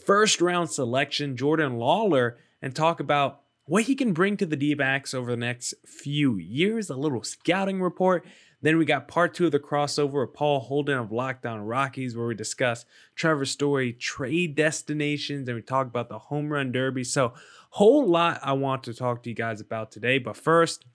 first 0.06 0.40
round 0.40 0.70
selection, 0.70 1.36
Jordan 1.36 1.72
Lawlar, 1.72 2.36
and 2.62 2.74
talk 2.74 2.98
about 2.98 3.42
what 3.66 3.82
he 3.82 3.94
can 3.94 4.14
bring 4.14 4.38
to 4.38 4.46
the 4.46 4.56
D 4.56 4.72
backs 4.72 5.12
over 5.12 5.32
the 5.32 5.36
next 5.36 5.74
few 5.84 6.38
years, 6.38 6.88
a 6.88 6.96
little 6.96 7.22
scouting 7.22 7.82
report. 7.82 8.24
Then 8.62 8.78
we 8.78 8.86
got 8.86 9.06
part 9.06 9.34
two 9.34 9.44
of 9.44 9.52
the 9.52 9.58
crossover 9.58 10.24
of 10.24 10.32
Paul 10.32 10.60
Holden 10.60 10.96
of 10.96 11.12
Locked 11.12 11.44
On 11.44 11.60
Rockies, 11.60 12.16
where 12.16 12.28
we 12.28 12.34
discuss 12.34 12.86
Trevor 13.14 13.44
Story 13.44 13.92
trade 13.92 14.54
destinations 14.54 15.46
and 15.46 15.56
we 15.56 15.60
talk 15.60 15.88
about 15.88 16.08
the 16.08 16.18
home 16.18 16.50
run 16.50 16.72
derby. 16.72 17.04
So, 17.04 17.34
whole 17.68 18.08
lot 18.08 18.40
I 18.42 18.54
want 18.54 18.84
to 18.84 18.94
talk 18.94 19.24
to 19.24 19.28
you 19.28 19.36
guys 19.36 19.60
about 19.60 19.92
today. 19.92 20.16
But 20.16 20.38
first, 20.38 20.86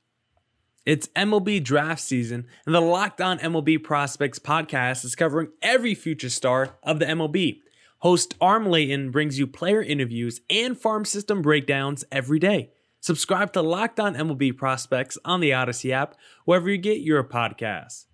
it's 0.85 1.07
MLB 1.15 1.63
draft 1.63 2.01
season, 2.01 2.45
and 2.65 2.75
the 2.75 2.79
Locked 2.79 3.19
On 3.19 3.39
MLB 3.39 3.83
Prospects 3.83 4.37
podcast 4.37 5.03
is 5.03 5.15
covering 5.15 5.47
every 5.63 5.95
future 5.95 6.29
star 6.29 6.77
of 6.83 6.99
the 6.99 7.05
MLB. 7.05 7.61
Host 7.99 8.35
Arm 8.39 8.67
Layton 8.67 9.09
brings 9.09 9.39
you 9.39 9.47
player 9.47 9.81
interviews 9.81 10.41
and 10.47 10.77
farm 10.77 11.03
system 11.03 11.41
breakdowns 11.41 12.05
every 12.11 12.37
day. 12.37 12.69
Subscribe 12.99 13.51
to 13.53 13.63
Locked 13.63 13.99
On 13.99 14.13
MLB 14.13 14.55
Prospects 14.55 15.17
on 15.25 15.39
the 15.39 15.49
Audacy 15.49 15.89
app, 15.89 16.15
wherever 16.43 16.69
you 16.69 16.77
get 16.77 17.01
your 17.01 17.23
podcasts. 17.23 18.05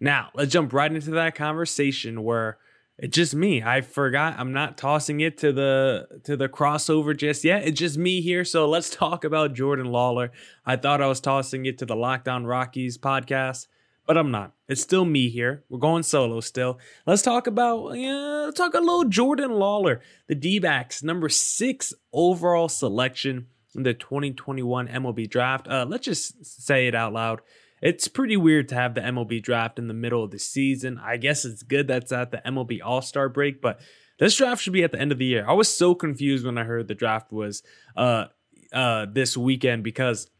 Now, 0.00 0.30
let's 0.34 0.52
jump 0.52 0.72
right 0.72 0.90
into 0.90 1.10
that 1.10 1.34
conversation 1.34 2.22
where 2.22 2.56
it's 2.96 3.16
just 3.16 3.34
me. 3.34 3.62
I 3.62 3.80
forgot 3.80 4.36
I'm 4.38 4.52
not 4.52 4.78
tossing 4.78 5.20
it 5.20 5.38
to 5.38 5.52
the 5.52 6.06
to 6.24 6.36
the 6.36 6.48
crossover 6.48 7.16
just 7.16 7.42
yet. 7.42 7.66
It's 7.66 7.78
just 7.78 7.98
me 7.98 8.20
here. 8.20 8.44
So 8.44 8.68
let's 8.68 8.90
talk 8.96 9.24
about 9.24 9.54
Jordan 9.54 9.86
Lawlar. 9.86 10.30
I 10.64 10.76
thought 10.76 11.02
I 11.02 11.06
was 11.06 11.20
tossing 11.20 11.66
it 11.66 11.78
to 11.78 11.86
the 11.86 11.96
Locked 11.96 12.28
On 12.28 12.46
Rockies 12.46 12.96
podcast, 12.96 13.66
but 14.06 14.16
I'm 14.16 14.30
not. 14.30 14.52
It's 14.68 14.80
still 14.80 15.04
me 15.04 15.28
here. 15.28 15.64
We're 15.68 15.80
going 15.80 16.04
solo 16.04 16.40
still. 16.40 16.78
Let's 17.04 17.22
talk 17.22 17.48
about 17.48 17.94
yeah, 17.94 18.44
let's 18.44 18.58
talk 18.58 18.74
a 18.74 18.78
little 18.78 19.04
Jordan 19.04 19.50
Lawlar, 19.50 20.00
the 20.28 20.36
D-backs, 20.36 21.02
number 21.02 21.28
6 21.28 21.94
overall 22.12 22.68
selection 22.68 23.48
in 23.74 23.82
the 23.82 23.92
2021 23.92 24.86
MLB 24.86 25.28
draft. 25.28 25.66
Uh, 25.66 25.84
let's 25.88 26.04
just 26.04 26.46
say 26.46 26.86
it 26.86 26.94
out 26.94 27.12
loud 27.12 27.40
it's 27.84 28.08
pretty 28.08 28.36
weird 28.38 28.70
to 28.70 28.74
have 28.74 28.94
the 28.94 29.02
MLB 29.02 29.42
draft 29.42 29.78
in 29.78 29.88
the 29.88 29.94
middle 29.94 30.24
of 30.24 30.30
the 30.30 30.38
season. 30.38 30.98
I 31.04 31.18
guess 31.18 31.44
it's 31.44 31.62
good 31.62 31.86
that's 31.86 32.12
at 32.12 32.30
the 32.30 32.40
MLB 32.46 32.80
All 32.82 33.02
Star 33.02 33.28
break, 33.28 33.60
but 33.60 33.78
this 34.18 34.34
draft 34.36 34.62
should 34.62 34.72
be 34.72 34.82
at 34.82 34.90
the 34.90 34.98
end 34.98 35.12
of 35.12 35.18
the 35.18 35.26
year. 35.26 35.44
I 35.46 35.52
was 35.52 35.68
so 35.68 35.94
confused 35.94 36.46
when 36.46 36.56
I 36.56 36.64
heard 36.64 36.88
the 36.88 36.94
draft 36.94 37.30
was 37.30 37.62
uh 37.94 38.26
uh 38.72 39.04
this 39.12 39.36
weekend 39.36 39.84
because 39.84 40.30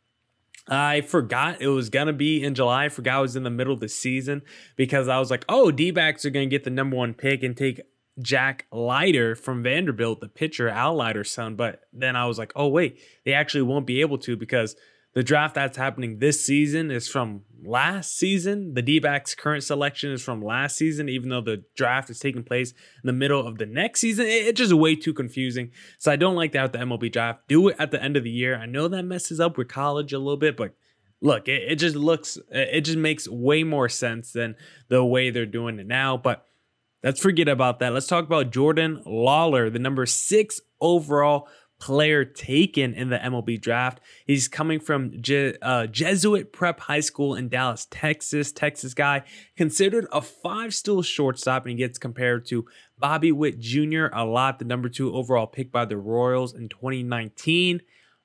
I 0.71 1.03
forgot 1.03 1.60
it 1.60 1.69
was 1.69 1.91
gonna 1.91 2.15
be 2.15 2.43
in 2.43 2.55
July. 2.55 2.87
I 2.87 2.88
forgot 2.88 3.19
it 3.19 3.22
was 3.22 3.37
in 3.37 3.43
the 3.43 3.50
middle 3.50 3.75
of 3.75 3.81
the 3.81 3.91
season 3.91 4.41
because 4.75 5.06
I 5.06 5.19
was 5.19 5.31
like, 5.31 5.44
oh, 5.47 5.71
D 5.71 5.91
backs 5.91 6.25
are 6.25 6.31
gonna 6.31 6.47
get 6.47 6.65
the 6.65 6.71
number 6.71 6.97
one 6.97 7.12
pick 7.12 7.43
and 7.43 7.55
take 7.55 7.82
Jack 8.22 8.66
Leiter 8.72 9.34
from 9.34 9.62
Vanderbilt, 9.62 10.21
the 10.21 10.28
pitcher, 10.28 10.71
Al 10.71 10.94
Leiter's 10.94 11.31
son. 11.31 11.56
But 11.56 11.82
then 11.93 12.16
I 12.16 12.25
was 12.25 12.38
like, 12.38 12.55
oh, 12.56 12.69
wait, 12.69 13.00
they 13.26 13.34
actually 13.34 13.62
won't 13.62 13.87
be 13.87 14.00
able 14.00 14.16
to 14.19 14.34
because 14.34 14.76
the 15.14 15.22
draft 15.22 15.54
that's 15.54 15.76
happening 15.76 16.19
this 16.19 16.44
season 16.44 16.91
is 16.91 17.08
from 17.08 17.42
last 17.64 18.16
season. 18.16 18.75
The 18.75 18.82
D 18.82 18.98
backs' 18.98 19.34
current 19.34 19.62
selection 19.62 20.10
is 20.10 20.22
from 20.22 20.42
last 20.42 20.76
season, 20.76 21.08
even 21.08 21.28
though 21.28 21.41
the 21.41 21.64
draft 21.76 22.10
is 22.10 22.19
taking 22.19 22.42
place 22.42 22.72
in 22.72 23.06
the 23.06 23.12
middle 23.12 23.47
of 23.47 23.58
the 23.58 23.66
next 23.66 24.00
season. 24.00 24.26
It's 24.26 24.58
just 24.58 24.72
way 24.72 24.97
too 24.97 25.14
confusing. 25.14 25.70
So 25.98 26.10
I 26.10 26.16
don't 26.16 26.34
like 26.34 26.52
that 26.52 26.62
with 26.62 26.72
the 26.72 26.78
MLB 26.78 27.12
draft. 27.12 27.47
Do 27.47 27.69
it 27.69 27.76
at 27.78 27.92
the 27.92 28.02
end 28.02 28.16
of 28.16 28.25
the 28.25 28.30
year. 28.30 28.56
I 28.56 28.66
know 28.66 28.88
that 28.88 29.04
messes 29.04 29.38
up 29.38 29.56
with 29.56 29.69
college 29.69 30.12
a 30.12 30.19
little 30.19 30.36
bit, 30.36 30.56
but 30.56 30.75
look, 31.20 31.46
it, 31.46 31.62
it 31.62 31.76
just 31.76 31.94
looks, 31.94 32.36
it 32.50 32.81
just 32.82 32.98
makes 32.98 33.28
way 33.28 33.62
more 33.62 33.88
sense 33.88 34.32
than 34.32 34.56
the 34.88 35.04
way 35.04 35.31
they're 35.31 35.46
doing 35.46 35.78
it 35.78 35.86
now. 35.86 36.16
But 36.16 36.44
let's 37.04 37.20
forget 37.20 37.48
about 37.48 37.78
that. 37.78 37.92
Let's 37.92 38.08
talk 38.08 38.26
about 38.26 38.50
Jordan 38.50 39.00
Lawlar, 39.06 39.72
the 39.72 39.78
number 39.78 40.06
six 40.06 40.60
overall 40.81 41.48
player 41.80 42.24
taken 42.24 42.94
in 42.94 43.10
the 43.10 43.18
MLB 43.18 43.60
draft. 43.60 44.00
He's 44.26 44.48
coming 44.48 44.80
from 44.80 45.20
Je- 45.20 45.56
uh, 45.60 45.86
Jesuit 45.86 46.52
Prep 46.52 46.80
High 46.80 47.00
School 47.00 47.34
in 47.34 47.48
Dallas, 47.48 47.86
Texas. 47.90 48.52
Texas 48.52 48.94
guy, 48.94 49.22
considered 49.56 50.06
a 50.12 50.22
five 50.22 50.74
still 50.74 51.02
shortstop, 51.02 51.64
and 51.64 51.70
he 51.70 51.76
gets 51.76 51.98
compared 51.98 52.46
to 52.46 52.64
Bobby 52.98 53.32
Witt 53.32 53.58
Jr. 53.58 54.06
a 54.12 54.24
lot, 54.24 54.58
the 54.58 54.64
number 54.64 54.88
two 54.88 55.14
overall 55.14 55.46
pick 55.46 55.70
by 55.70 55.84
the 55.84 55.96
Royals 55.96 56.54
in 56.54 56.68
2019. 56.68 57.80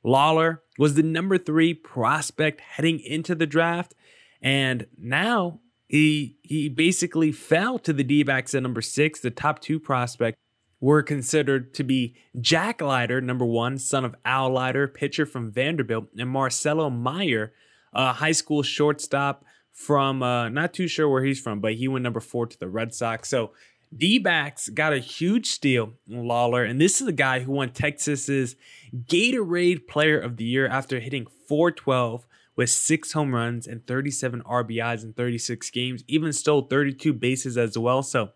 Lawlar 0.06 0.60
was 0.78 0.94
the 0.94 1.04
number 1.04 1.38
three 1.38 1.74
prospect 1.74 2.62
heading 2.62 3.00
into 3.00 3.36
the 3.36 3.48
draft, 3.48 3.94
and 4.42 4.88
now 4.98 5.60
he 5.88 6.38
he 6.44 6.70
basically 6.70 7.32
fell 7.32 7.78
to 7.80 7.92
the 7.92 8.04
D-backs 8.04 8.56
at 8.56 8.64
number 8.64 8.82
six, 8.82 9.20
the 9.20 9.32
top 9.32 9.60
two 9.60 9.80
prospect 9.80 10.38
were 10.80 11.04
considered 11.04 11.74
to 11.74 11.84
be 11.84 12.16
Jack 12.40 12.82
Leiter, 12.82 13.22
number 13.22 13.46
one, 13.46 13.78
son 13.78 14.06
of 14.06 14.16
Al 14.24 14.52
Leiter, 14.52 14.88
pitcher 14.88 15.26
from 15.26 15.52
Vanderbilt, 15.52 16.08
and 16.18 16.30
Marcelo 16.30 16.90
Meyer, 16.90 17.54
a 17.94 18.14
high 18.14 18.32
school 18.32 18.64
shortstop 18.64 19.44
from, 19.72 20.24
uh, 20.24 20.50
not 20.50 20.74
too 20.74 20.88
sure 20.88 21.10
where 21.10 21.24
he's 21.24 21.40
from, 21.40 21.60
but 21.60 21.74
he 21.76 21.88
went 21.88 22.04
number 22.04 22.20
four 22.20 22.46
to 22.48 22.60
the 22.60 22.68
Red 22.68 22.94
Sox. 22.94 23.30
So 23.30 23.52
D 23.96 24.20
backs 24.20 24.70
got 24.70 24.94
a 24.94 25.00
huge 25.00 25.48
steal 25.48 25.94
in 26.08 26.24
Lawlar, 26.24 26.70
and 26.70 26.80
this 26.80 27.02
is 27.02 27.08
a 27.08 27.14
guy 27.14 27.40
who 27.40 27.54
won 27.54 27.72
Texas's 27.72 28.56
Gatorade 28.94 29.88
Player 29.88 30.20
of 30.20 30.38
the 30.38 30.46
Year 30.46 30.68
after 30.68 31.00
hitting 31.00 31.26
412 31.48 32.26
with 32.56 32.70
six 32.70 33.14
home 33.14 33.34
runs 33.34 33.66
and 33.66 33.88
37 33.88 34.44
RBIs 34.44 35.04
in 35.04 35.14
36 35.14 35.70
games, 35.72 36.04
even 36.08 36.34
stole 36.34 36.64
32 36.64 37.14
bases 37.14 37.58
as 37.58 37.78
well. 37.78 38.04
So 38.04 38.32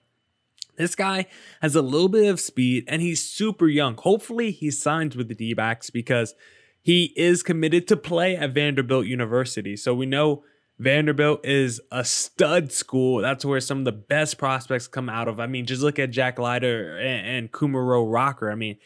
this 0.76 0.96
guy 0.96 1.28
has 1.62 1.76
a 1.76 1.82
little 1.82 2.10
bit 2.10 2.30
of 2.30 2.40
speed 2.40 2.86
and 2.88 3.02
he's 3.02 3.24
super 3.24 3.68
young. 3.68 3.96
Hopefully, 3.98 4.52
he 4.52 4.72
signs 4.72 5.16
with 5.16 5.28
the 5.28 5.36
D 5.36 5.54
backs 5.54 5.90
because 5.90 6.36
he 6.82 7.14
is 7.16 7.44
committed 7.44 7.88
to 7.88 7.98
play 7.98 8.36
at 8.36 8.54
Vanderbilt 8.54 9.06
University. 9.06 9.76
So 9.78 9.94
we 9.94 10.06
know 10.06 10.44
Vanderbilt 10.80 11.46
is 11.46 11.80
a 11.92 12.04
stud 12.04 12.72
school. 12.72 13.22
That's 13.22 13.46
where 13.46 13.62
some 13.62 13.80
of 13.80 13.86
the 13.86 13.92
best 13.92 14.38
prospects 14.38 14.88
come 14.88 15.10
out 15.10 15.28
of. 15.28 15.40
I 15.40 15.48
mean, 15.48 15.66
just 15.66 15.82
look 15.82 16.00
at 16.00 16.12
Jack 16.12 16.40
Leiter 16.40 16.98
and, 16.98 17.28
and 17.28 17.52
Kumaro 17.52 18.12
Rocker. 18.12 18.52
I 18.52 18.56
mean, 18.56 18.78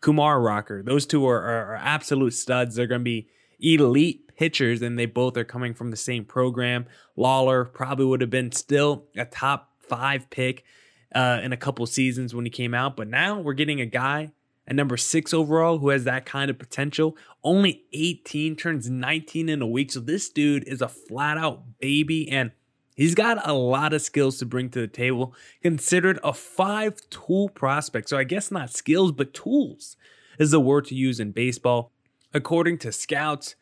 Kumar 0.00 0.40
Rocker. 0.40 0.82
Those 0.82 1.06
two 1.06 1.26
are, 1.26 1.40
are, 1.40 1.74
are 1.74 1.76
absolute 1.76 2.34
studs. 2.34 2.74
They're 2.74 2.86
going 2.86 3.02
to 3.02 3.04
be 3.04 3.28
elite 3.60 4.36
pitchers, 4.36 4.82
and 4.82 4.98
they 4.98 5.06
both 5.06 5.36
are 5.36 5.44
coming 5.44 5.74
from 5.74 5.90
the 5.90 5.96
same 5.96 6.24
program. 6.24 6.86
Lawlar 7.16 7.72
probably 7.72 8.06
would 8.06 8.20
have 8.20 8.30
been 8.30 8.50
still 8.50 9.04
a 9.16 9.24
top 9.24 9.70
five 9.78 10.28
pick 10.30 10.64
uh, 11.14 11.40
in 11.42 11.52
a 11.52 11.56
couple 11.56 11.84
seasons 11.86 12.34
when 12.34 12.44
he 12.44 12.50
came 12.50 12.74
out. 12.74 12.96
But 12.96 13.08
now 13.08 13.40
we're 13.40 13.54
getting 13.54 13.80
a 13.80 13.86
guy 13.86 14.32
at 14.66 14.76
number 14.76 14.96
six 14.96 15.34
overall 15.34 15.78
who 15.78 15.88
has 15.90 16.04
that 16.04 16.24
kind 16.24 16.50
of 16.50 16.58
potential. 16.58 17.16
Only 17.42 17.84
18, 17.92 18.56
turns 18.56 18.88
19 18.88 19.48
in 19.48 19.62
a 19.62 19.66
week. 19.66 19.92
So 19.92 20.00
this 20.00 20.28
dude 20.28 20.66
is 20.66 20.80
a 20.80 20.88
flat 20.88 21.38
out 21.38 21.78
baby 21.78 22.30
and 22.30 22.52
he's 22.96 23.14
got 23.14 23.46
a 23.46 23.52
lot 23.52 23.92
of 23.92 24.02
skills 24.02 24.38
to 24.38 24.46
bring 24.46 24.70
to 24.70 24.80
the 24.80 24.88
table. 24.88 25.34
Considered 25.62 26.18
a 26.22 26.32
five 26.32 26.96
tool 27.10 27.48
prospect. 27.48 28.08
So 28.08 28.18
I 28.18 28.24
guess 28.24 28.50
not 28.50 28.70
skills, 28.70 29.12
but 29.12 29.34
tools 29.34 29.96
is 30.38 30.50
the 30.50 30.60
word 30.60 30.86
to 30.86 30.94
use 30.94 31.20
in 31.20 31.32
baseball. 31.32 31.92
According 32.34 32.78
to 32.78 32.92
scouts, 32.92 33.56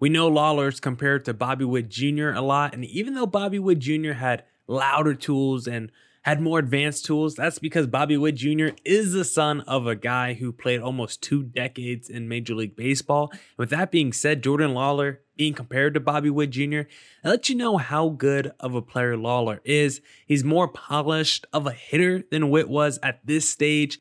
we 0.00 0.08
know 0.08 0.28
Lawlar's 0.28 0.80
compared 0.80 1.24
to 1.24 1.34
Bobby 1.34 1.64
Witt 1.64 1.88
Jr. 1.88 2.30
a 2.30 2.40
lot. 2.40 2.74
And 2.74 2.84
even 2.84 3.14
though 3.14 3.26
Bobby 3.26 3.58
Witt 3.58 3.80
Jr. 3.80 4.12
had 4.12 4.44
louder 4.66 5.14
tools 5.14 5.66
and 5.66 5.90
had 6.28 6.42
more 6.42 6.58
advanced 6.58 7.06
tools. 7.06 7.34
That's 7.36 7.58
because 7.58 7.86
Bobby 7.86 8.18
Witt 8.18 8.34
Jr. 8.34 8.68
is 8.84 9.14
the 9.14 9.24
son 9.24 9.62
of 9.62 9.86
a 9.86 9.94
guy 9.94 10.34
who 10.34 10.52
played 10.52 10.82
almost 10.82 11.22
two 11.22 11.42
decades 11.42 12.10
in 12.10 12.28
Major 12.28 12.54
League 12.54 12.76
Baseball. 12.76 13.32
With 13.56 13.70
that 13.70 13.90
being 13.90 14.12
said, 14.12 14.42
Jordan 14.42 14.72
Lawlar 14.72 15.20
being 15.36 15.54
compared 15.54 15.94
to 15.94 16.00
Bobby 16.00 16.28
Witt 16.28 16.50
Jr., 16.50 16.80
it 16.80 16.88
lets 17.24 17.48
you 17.48 17.56
know 17.56 17.78
how 17.78 18.10
good 18.10 18.52
of 18.60 18.74
a 18.74 18.82
player 18.82 19.16
Lawlar 19.16 19.60
is. 19.64 20.02
He's 20.26 20.44
more 20.44 20.68
polished 20.68 21.46
of 21.50 21.66
a 21.66 21.72
hitter 21.72 22.22
than 22.30 22.50
Witt 22.50 22.68
was 22.68 22.98
at 23.02 23.24
this 23.24 23.48
stage. 23.48 23.98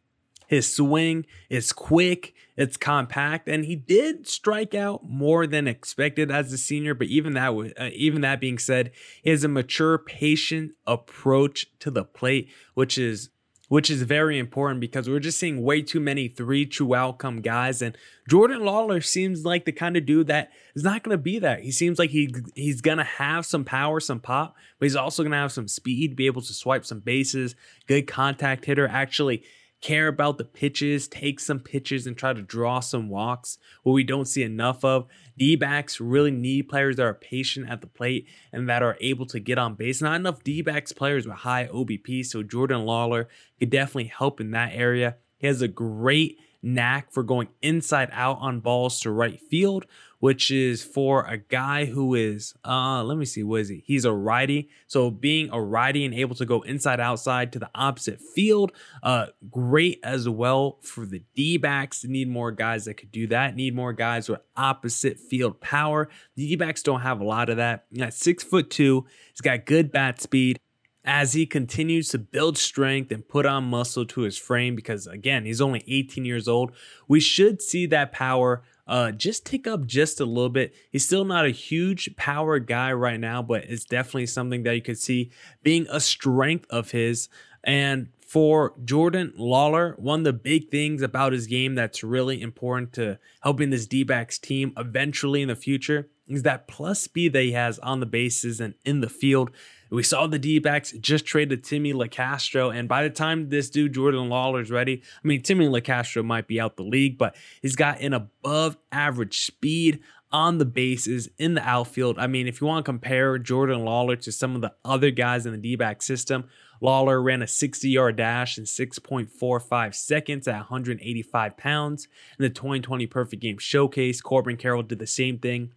His 0.48 0.74
swing 0.74 1.26
is 1.50 1.72
quick, 1.72 2.34
it's 2.58 2.76
compact, 2.76 3.48
and 3.48 3.66
he 3.66 3.76
did 3.76 4.28
strike 4.28 4.74
out 4.74 5.08
more 5.08 5.46
than 5.46 5.68
expected 5.68 6.32
as 6.32 6.52
a 6.52 6.58
senior. 6.58 6.96
But 6.96 7.08
even 7.08 7.34
that, 7.34 7.52
uh, 7.78 7.90
even 7.94 8.22
that 8.22 8.42
being 8.42 8.58
said, 8.58 8.92
he 9.22 9.30
has 9.30 9.44
a 9.44 9.48
mature, 9.48 10.00
patient 10.00 10.72
approach 10.88 11.68
to 11.80 11.92
the 11.92 12.04
plate, 12.04 12.50
which 12.74 12.98
is 12.98 13.30
which 13.70 13.90
is 13.90 14.04
very 14.04 14.40
important 14.40 14.80
because 14.80 15.10
we're 15.10 15.20
just 15.20 15.38
seeing 15.38 15.62
way 15.62 15.82
too 15.82 16.00
many 16.00 16.28
three 16.28 16.66
true 16.66 16.96
outcome 16.96 17.42
guys. 17.42 17.82
And 17.82 17.98
Jordan 18.30 18.62
Lawlar 18.62 19.04
seems 19.04 19.44
like 19.44 19.66
the 19.66 19.74
kind 19.74 19.98
of 19.98 20.06
dude 20.06 20.28
that 20.28 20.52
is 20.74 20.84
not 20.84 21.04
going 21.04 21.18
to 21.18 21.22
be 21.22 21.40
that. 21.40 21.62
He 21.62 21.72
seems 21.72 22.00
like 22.00 22.12
he 22.12 22.34
he's 22.56 22.82
going 22.82 22.98
to 22.98 23.04
have 23.04 23.46
some 23.46 23.66
power, 23.66 24.00
some 24.00 24.20
pop, 24.20 24.56
but 24.80 24.86
he's 24.86 24.96
also 24.96 25.24
going 25.24 25.32
to 25.32 25.38
have 25.38 25.52
some 25.52 25.68
speed, 25.68 26.16
be 26.16 26.28
able 26.28 26.42
to 26.42 26.54
swipe 26.54 26.86
some 26.86 27.02
bases, 27.02 27.56
good 27.88 28.08
contact 28.08 28.66
hitter. 28.66 28.88
Actually, 28.88 29.44
care 29.82 30.08
about 30.08 30.38
the 30.38 30.44
pitches, 30.44 31.08
take 31.08 31.40
some 31.40 31.60
pitches, 31.60 32.08
and 32.08 32.18
try 32.18 32.34
to 32.34 32.42
draw 32.42 32.80
some 32.80 33.10
walks, 33.10 33.58
what 33.84 33.94
we 33.94 34.04
don't 34.04 34.28
see 34.28 34.44
enough 34.44 34.84
of. 34.84 35.08
D 35.38 35.56
backs 35.56 36.00
really 36.00 36.32
need 36.32 36.70
players 36.70 36.96
that 36.96 37.06
are 37.06 37.14
patient 37.14 37.70
at 37.70 37.82
the 37.82 37.88
plate 37.88 38.28
and 38.52 38.68
that 38.70 38.82
are 38.82 38.98
able 39.02 39.26
to 39.28 39.40
get 39.40 39.58
on 39.58 39.76
base. 39.76 40.02
Not 40.02 40.16
enough 40.16 40.44
D 40.44 40.62
backs 40.62 40.94
players 40.94 41.28
with 41.28 41.38
high 41.38 41.68
OBP, 41.68 42.26
so 42.26 42.44
Jordan 42.44 42.82
Lawlar 42.82 43.28
could 43.60 43.70
definitely 43.70 44.06
help 44.06 44.42
in 44.42 44.52
that 44.52 44.72
area. 44.74 45.18
He 45.38 45.48
has 45.48 45.62
a 45.62 45.68
great 45.68 46.38
knack 46.62 47.12
for 47.12 47.24
going 47.24 47.48
inside 47.62 48.10
out 48.12 48.38
on 48.40 48.60
balls 48.60 49.00
to 49.02 49.12
right 49.12 49.40
field, 49.40 49.86
which 50.20 50.50
is 50.52 50.84
for 50.84 51.26
a 51.26 51.38
guy 51.38 51.86
who 51.86 52.16
is 52.16 52.54
uh 52.66 53.04
let 53.04 53.18
me 53.18 53.26
see 53.26 53.44
what 53.44 53.62
is 53.62 53.70
he? 53.70 53.84
He's 53.86 54.06
a 54.06 54.14
righty. 54.14 54.70
So 54.88 55.12
being 55.12 55.50
a 55.52 55.62
righty 55.62 56.06
and 56.06 56.14
able 56.14 56.36
to 56.36 56.46
go 56.46 56.62
inside 56.62 57.00
outside 57.00 57.52
to 57.54 57.60
the 57.60 57.70
opposite 57.76 58.20
field 58.22 58.72
uh 59.04 59.28
great 59.50 60.00
as 60.04 60.28
well 60.28 60.80
for 60.82 61.06
the 61.06 61.24
d-backs. 61.36 62.04
Need 62.04 62.30
more 62.30 62.52
guys 62.52 62.86
that 62.86 62.96
could 62.96 63.12
do 63.12 63.28
that. 63.28 63.56
Need 63.56 63.76
more 63.76 63.94
guys 63.94 64.30
with 64.30 64.42
opposite 64.56 65.20
field 65.20 65.62
power. 65.62 66.10
The 66.36 66.48
d-backs 66.48 66.84
don't 66.84 67.02
have 67.02 67.22
a 67.22 67.26
lot 67.26 67.50
of 67.50 67.58
that. 67.58 67.86
At 68.00 68.14
six 68.14 68.44
foot 68.44 68.70
two. 68.70 69.06
He's 69.32 69.42
got 69.42 69.66
good 69.66 69.92
bat 69.92 70.22
speed 70.22 70.60
as 71.08 71.34
he 71.34 71.46
continues 71.46 72.10
to 72.10 72.20
build 72.20 72.58
strength 72.58 73.12
and 73.12 73.28
put 73.28 73.46
on 73.46 73.64
muscle 73.64 74.06
to 74.06 74.22
his 74.22 74.38
frame 74.38 74.76
because 74.76 75.08
again 75.08 75.46
he's 75.46 75.62
only 75.62 75.84
18 75.88 76.26
years 76.26 76.48
old 76.48 76.72
we 77.08 77.20
should 77.20 77.62
see 77.62 77.86
that 77.88 78.12
power 78.12 78.62
uh, 78.88 79.12
just 79.12 79.46
tick 79.46 79.68
up 79.68 79.86
just 79.86 80.22
a 80.22 80.26
little 80.26 80.50
bit. 80.50 80.74
He's 80.92 81.06
still 81.06 81.26
not 81.26 81.46
a 81.46 81.50
huge 81.50 82.16
power 82.16 82.58
guy 82.58 82.94
right 82.94 83.20
now, 83.20 83.42
but 83.42 83.66
it's 83.66 83.84
definitely 83.84 84.28
something 84.28 84.64
that 84.64 84.76
you 84.76 84.82
could 84.82 84.98
see 84.98 85.32
being 85.62 85.88
a 85.90 86.00
strength 86.00 86.66
of 86.70 86.92
his. 86.92 87.28
And 87.64 88.10
for 88.26 88.74
Jordan 88.84 89.34
Lawlar, 89.38 89.98
one 90.00 90.22
of 90.22 90.24
the 90.26 90.34
big 90.34 90.70
things 90.70 91.02
about 91.02 91.34
his 91.34 91.48
game 91.48 91.76
that's 91.76 92.04
really 92.04 92.42
important 92.42 92.94
to 92.94 93.20
helping 93.42 93.70
this 93.70 93.88
D 93.88 94.04
backs 94.04 94.40
team 94.40 94.74
eventually 94.78 95.42
in 95.42 95.50
the 95.50 95.56
future 95.56 96.10
is 96.28 96.44
that 96.44 96.68
plus 96.68 97.02
speed 97.02 97.34
that 97.34 97.44
he 97.44 97.54
has 97.54 97.80
on 97.80 98.00
the 98.00 98.06
bases 98.06 98.60
and 98.60 98.74
in 98.86 99.02
the 99.02 99.10
field. 99.10 99.52
We 99.90 100.04
saw 100.04 100.28
the 100.28 100.40
D 100.40 100.60
backs 100.60 100.92
just 100.94 101.26
traded 101.26 101.64
Timmy 101.64 101.94
Locastro, 101.94 102.76
and 102.76 102.90
by 102.90 103.04
the 103.04 103.10
time 103.10 103.50
this 103.50 103.70
dude, 103.70 103.94
Jordan 103.94 104.30
Lawlar, 104.30 104.62
is 104.62 104.72
ready, 104.72 105.02
I 105.24 105.28
mean, 105.28 105.42
Timmy 105.42 105.68
Locastro 105.68 106.24
might 106.24 106.48
be 106.48 106.60
out 106.60 106.78
the 106.78 106.84
league, 106.84 107.18
but 107.18 107.36
he's 107.62 107.76
got 107.76 108.02
an 108.02 108.14
above 108.14 108.78
average 108.92 109.46
speed 109.46 110.00
on 110.32 110.58
the 110.58 110.66
bases 110.66 111.30
in 111.38 111.54
the 111.54 111.68
outfield. 111.68 112.20
I 112.20 112.28
mean, 112.28 112.48
if 112.48 112.60
you 112.60 112.68
want 112.68 112.86
to 112.86 112.90
compare 112.90 113.38
Jordan 113.38 113.80
Lawlar 113.80 114.20
to 114.22 114.32
some 114.32 114.56
of 114.56 114.62
the 114.62 114.74
other 114.84 115.10
guys 115.10 115.46
in 115.46 115.54
the 115.54 115.58
D 115.58 115.76
back 115.76 116.02
system, 116.02 116.46
Lawlar 116.82 117.24
ran 117.24 117.42
a 117.42 117.48
60 117.48 117.90
yard 117.90 118.18
dash 118.18 118.58
in 118.58 118.66
6.45 118.66 119.96
seconds 119.96 120.48
at 120.48 120.58
185 120.58 121.58
pounds. 121.58 122.08
In 122.38 122.44
the 122.44 122.50
2020 122.50 123.08
Perfect 123.08 123.42
Game 123.42 123.58
Showcase, 123.58 124.22
Corbin 124.22 124.58
Carroll 124.58 124.84
did 124.84 125.00
the 125.00 125.08
same 125.08 125.40
thing 125.40 125.72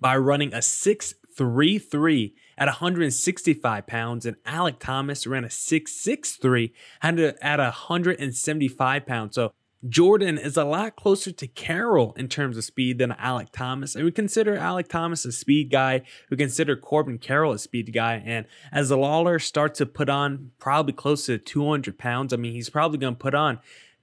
by 0.00 0.16
running 0.16 0.54
a 0.54 0.62
6.33 1.40 2.34
at 2.58 2.66
165 2.66 3.86
pounds, 3.86 4.26
and 4.26 4.36
Alec 4.44 4.78
Thomas 4.78 5.26
ran 5.26 5.44
a 5.44 5.48
6.63 5.48 6.72
at 7.02 7.58
175 7.58 9.06
pounds. 9.06 9.34
So 9.34 9.52
Jordan 9.88 10.36
is 10.36 10.58
a 10.58 10.64
lot 10.64 10.94
closer 10.94 11.32
to 11.32 11.46
Carroll 11.46 12.12
in 12.12 12.28
terms 12.28 12.58
of 12.58 12.64
speed 12.64 12.98
than 12.98 13.12
Alec 13.12 13.48
Thomas. 13.50 13.94
And 13.94 14.04
we 14.04 14.12
consider 14.12 14.56
Alec 14.56 14.88
Thomas 14.88 15.24
a 15.24 15.32
speed 15.32 15.70
guy. 15.70 16.02
We 16.28 16.36
consider 16.36 16.76
Corbin 16.76 17.16
Carroll 17.16 17.52
a 17.52 17.58
speed 17.58 17.90
guy. 17.94 18.22
And 18.24 18.44
as 18.72 18.90
the 18.90 18.98
Lawlar 18.98 19.40
starts 19.40 19.78
to 19.78 19.86
put 19.86 20.10
on 20.10 20.50
probably 20.58 20.92
close 20.92 21.26
to 21.26 21.38
200 21.38 21.98
pounds, 21.98 22.34
I 22.34 22.36
mean, 22.36 22.52
he's 22.52 22.68
probably 22.68 22.98
going 22.98 23.14
to 23.14 23.18
put 23.18 23.34
on 23.34 23.58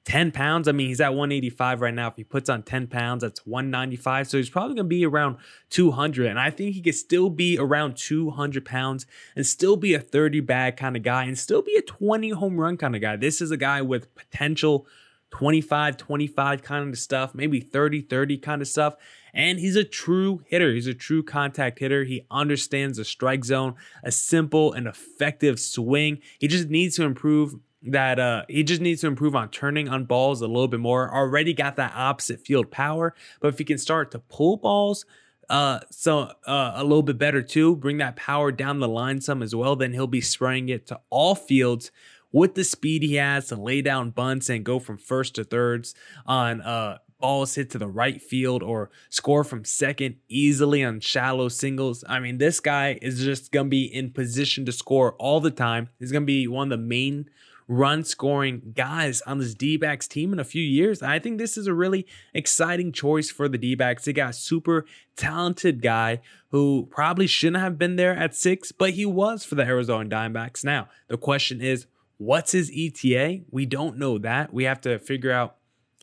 10 0.07 0.31
pounds. 0.31 0.69
I 0.69 0.71
mean, 0.71 0.88
he's 0.88 1.01
at 1.01 1.09
185 1.09 1.81
right 1.81 1.94
now. 1.94 2.07
If 2.07 2.15
he 2.15 2.24
puts 2.24 2.50
on 2.50 2.63
10 2.63 2.88
pounds, 2.88 3.24
that's 3.24 3.45
195. 3.45 4.30
So 4.30 4.38
he's 4.38 4.50
probably 4.50 4.75
going 4.75 4.86
to 4.86 4.89
be 4.89 5.06
around 5.06 5.36
200. 5.69 6.27
And 6.27 6.39
I 6.39 6.50
think 6.50 6.75
he 6.75 6.81
could 6.81 6.95
still 6.95 7.30
be 7.30 7.57
around 7.59 7.98
200 7.98 8.63
pounds 8.63 9.06
and 9.36 9.45
still 9.45 9.75
be 9.75 9.94
a 9.94 10.00
30 10.00 10.39
bag 10.39 10.77
kind 10.77 10.95
of 10.95 11.04
guy 11.04 11.25
and 11.25 11.38
still 11.38 11.62
be 11.62 11.75
a 11.75 11.81
20 11.81 12.30
home 12.30 12.57
run 12.57 12.77
kind 12.77 12.95
of 12.95 13.01
guy. 13.01 13.18
This 13.18 13.42
is 13.42 13.51
a 13.51 13.57
guy 13.57 13.81
with 13.81 14.15
potential 14.15 14.88
25 15.31 15.98
25 15.98 16.63
kind 16.63 16.89
of 16.89 16.98
stuff, 16.98 17.36
maybe 17.36 17.59
30 17.59 18.00
30 18.00 18.38
kind 18.38 18.62
of 18.62 18.69
stuff. 18.69 18.95
And 19.33 19.59
he's 19.59 19.75
a 19.75 19.83
true 19.83 20.42
hitter. 20.48 20.74
He's 20.74 20.88
a 20.88 20.94
true 20.94 21.21
contact 21.21 21.80
hitter. 21.80 22.06
He 22.06 22.25
understands 22.31 22.98
the 22.98 23.04
strike 23.04 23.44
zone, 23.44 23.75
a 24.06 24.12
simple 24.13 24.71
and 24.71 24.88
effective 24.88 25.59
swing. 25.59 26.19
He 26.39 26.48
just 26.48 26.69
needs 26.69 26.95
to 26.95 27.04
improve 27.04 27.56
that 27.91 28.19
uh 28.19 28.43
he 28.47 28.63
just 28.63 28.81
needs 28.81 29.01
to 29.01 29.07
improve 29.07 29.35
on 29.35 29.49
turning 29.49 29.87
on 29.89 30.05
balls 30.05 30.41
a 30.41 30.47
little 30.47 30.67
bit 30.67 30.79
more. 30.79 31.13
Already 31.13 31.53
got 31.53 31.75
that 31.77 31.93
opposite 31.95 32.45
field 32.45 32.71
power, 32.71 33.13
but 33.39 33.49
if 33.49 33.57
he 33.57 33.63
can 33.63 33.77
start 33.77 34.11
to 34.11 34.19
pull 34.19 34.57
balls 34.57 35.05
uh 35.49 35.79
so 35.89 36.31
uh, 36.45 36.73
a 36.75 36.83
little 36.83 37.03
bit 37.03 37.17
better 37.17 37.41
too, 37.41 37.75
bring 37.75 37.97
that 37.97 38.15
power 38.15 38.51
down 38.51 38.79
the 38.79 38.87
line 38.87 39.21
some 39.21 39.41
as 39.41 39.55
well, 39.55 39.75
then 39.75 39.93
he'll 39.93 40.07
be 40.07 40.21
spraying 40.21 40.69
it 40.69 40.87
to 40.87 40.99
all 41.09 41.35
fields 41.35 41.91
with 42.31 42.55
the 42.55 42.63
speed 42.63 43.03
he 43.03 43.15
has 43.15 43.47
to 43.47 43.55
lay 43.55 43.81
down 43.81 44.09
bunts 44.09 44.49
and 44.49 44.65
go 44.65 44.79
from 44.79 44.97
first 44.97 45.35
to 45.35 45.44
thirds 45.44 45.95
on 46.25 46.61
uh 46.61 46.97
balls 47.19 47.56
hit 47.56 47.69
to 47.71 47.77
the 47.77 47.87
right 47.87 48.21
field 48.21 48.61
or 48.63 48.89
score 49.09 49.44
from 49.44 49.65
second 49.65 50.15
easily 50.27 50.83
on 50.83 50.99
shallow 50.99 51.49
singles. 51.49 52.03
I 52.07 52.19
mean, 52.19 52.37
this 52.37 52.59
guy 52.59 52.99
is 53.01 53.23
just 53.23 53.51
going 53.51 53.67
to 53.67 53.69
be 53.69 53.85
in 53.85 54.11
position 54.11 54.65
to 54.65 54.71
score 54.71 55.13
all 55.13 55.39
the 55.39 55.51
time. 55.51 55.89
He's 55.99 56.11
going 56.11 56.23
to 56.23 56.27
be 56.27 56.47
one 56.47 56.71
of 56.71 56.79
the 56.79 56.85
main 56.85 57.29
run 57.68 58.04
scoring 58.04 58.74
guys 58.76 59.21
on 59.21 59.40
this 59.40 59.54
D 59.54 59.78
backs 59.78 60.07
team 60.07 60.31
in 60.31 60.40
a 60.40 60.45
few 60.45 60.64
years. 60.64 61.02
I 61.02 61.19
think 61.19 61.38
this 61.38 61.57
is 61.57 61.68
a 61.68 61.74
really 61.74 62.07
exciting 62.33 62.92
choice 62.92 63.30
for 63.30 63.50
the 63.50 63.57
D 63.57 63.76
backs. 63.76 64.06
They 64.06 64.14
got 64.14 64.30
a 64.31 64.33
super 64.33 64.86
talented 65.16 65.81
guy 65.81 66.21
who 66.52 66.88
probably 66.90 67.28
shouldn't 67.28 67.62
have 67.62 67.78
been 67.78 67.97
there 67.97 68.16
at 68.16 68.36
six, 68.36 68.71
but 68.71 68.92
he 68.92 69.06
was 69.06 69.44
for 69.44 69.56
the 69.56 69.64
Arizona 69.64 70.09
Diamondbacks. 70.09 70.64
Now, 70.64 70.88
the 71.07 71.18
question 71.18 71.62
is, 71.62 71.88
what's 72.18 72.54
his 72.54 72.71
ETA? 72.74 73.42
We 73.52 73.66
don't 73.66 73.97
know 73.97 74.18
that. 74.19 74.54
We 74.54 74.64
have 74.64 74.81
to 74.81 74.97
figure 75.00 75.31
out 75.31 75.57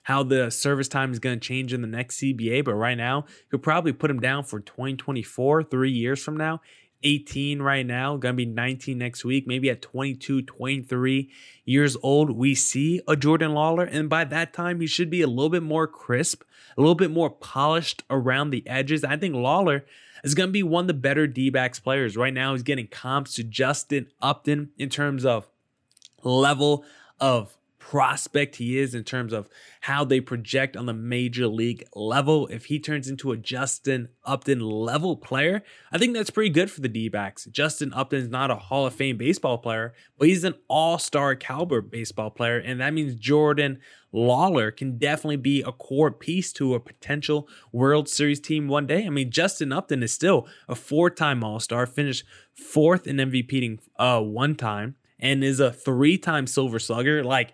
how 0.05 0.23
the 0.23 0.51
service 0.51 0.87
time 0.87 1.13
is 1.13 1.19
going 1.19 1.41
to 1.41 1.47
change 1.47 1.73
in 1.73 1.81
the 1.81 1.89
next 1.89 2.19
CBA, 2.19 2.63
but 2.63 2.75
right 2.75 2.97
now, 2.97 3.25
you 3.27 3.45
could 3.53 3.63
probably 3.63 3.93
put 3.93 4.11
him 4.11 4.21
down 4.21 4.45
for 4.45 4.61
2024, 4.61 5.65
three 5.65 5.91
years 5.91 6.23
from 6.23 6.37
now. 6.37 6.61
18 7.05 7.63
right 7.63 7.87
now, 7.87 8.17
gonna 8.17 8.35
be 8.35 8.47
19 8.47 8.99
next 8.99 9.25
week, 9.25 9.47
maybe 9.47 9.71
at 9.71 9.83
22, 9.83 10.43
23 10.43 11.31
years 11.65 11.97
old, 12.03 12.31
we 12.31 12.55
see 12.55 13.01
a 13.07 13.15
Jordan 13.15 13.53
Lawlar. 13.53 13.89
And 13.91 14.09
by 14.09 14.25
that 14.25 14.53
time, 14.53 14.81
he 14.81 14.87
should 14.87 15.11
be 15.11 15.21
a 15.21 15.27
little 15.27 15.51
bit 15.51 15.63
more 15.63 15.87
crisp, 15.87 16.43
a 16.77 16.81
little 16.81 16.95
bit 16.95 17.11
more 17.11 17.31
polished 17.31 18.03
around 18.11 18.51
the 18.51 18.67
edges. 18.67 19.05
I 19.05 19.17
think 19.17 19.35
Lawlar 19.35 19.83
is 20.25 20.35
gonna 20.35 20.51
be 20.51 20.63
one 20.63 20.85
of 20.85 20.89
the 20.89 20.95
better 20.95 21.27
D 21.27 21.51
backs 21.51 21.79
players. 21.79 22.17
Right 22.17 22.35
now, 22.35 22.53
he's 22.53 22.63
getting 22.63 22.89
comps 22.89 23.35
to 23.35 23.45
Justin 23.45 24.09
Upton 24.21 24.71
in 24.79 24.89
terms 24.89 25.25
of 25.25 25.49
level 26.23 26.85
of 27.21 27.57
prospect 27.91 28.57
he 28.57 28.79
is 28.79 28.95
in 28.95 29.05
terms 29.05 29.31
of 29.31 29.47
how 29.83 30.07
they 30.07 30.19
project 30.19 30.75
on 30.75 30.87
the 30.87 30.95
major 30.95 31.47
league 31.47 31.85
level. 31.95 32.47
If 32.47 32.65
he 32.65 32.79
turns 32.79 33.09
into 33.09 33.31
a 33.31 33.37
Justin 33.37 34.09
Upton 34.25 34.61
level 34.61 35.19
player, 35.19 35.63
I 35.93 35.99
think 35.99 36.15
that's 36.15 36.31
pretty 36.31 36.49
good 36.49 36.71
for 36.71 36.81
the 36.81 36.89
D 36.89 37.11
backs. 37.11 37.45
Justin 37.45 37.93
Upton 37.93 38.21
is 38.21 38.31
not 38.31 38.51
a 38.51 38.57
Hall 38.57 38.87
of 38.87 38.95
Fame 38.95 39.19
baseball 39.19 39.59
player, 39.59 39.93
but 40.19 40.29
he's 40.29 40.45
an 40.45 40.55
all 40.67 40.99
star 40.99 41.35
caliber 41.35 41.83
baseball 41.83 42.31
player. 42.31 42.57
And 42.57 42.81
that 42.81 42.95
means 42.95 43.17
Jordan 43.17 43.81
Lawlar 44.15 44.75
can 44.75 44.97
definitely 44.97 45.37
be 45.37 45.61
a 45.61 45.71
core 45.71 46.11
piece 46.11 46.55
to 46.55 46.73
a 46.73 46.81
potential 46.81 47.47
World 47.71 48.09
Series 48.09 48.41
team 48.41 48.67
one 48.67 48.87
day. 48.87 49.05
I 49.05 49.11
mean, 49.11 49.31
Justin 49.31 49.75
Upton 49.75 50.03
is 50.03 50.11
still 50.11 50.49
a 50.71 50.75
four 50.75 51.11
time 51.11 51.45
All 51.45 51.61
Star, 51.61 51.85
finished 51.85 52.25
fourth 52.55 53.07
in 53.07 53.17
MVP 53.17 53.79
uh, 53.99 54.23
one 54.23 54.55
time 54.55 54.97
and 55.19 55.45
is 55.45 55.61
a 55.61 55.71
three 55.71 56.17
time 56.17 56.47
Silver 56.47 56.79
Slugger. 56.79 57.23
Like, 57.23 57.53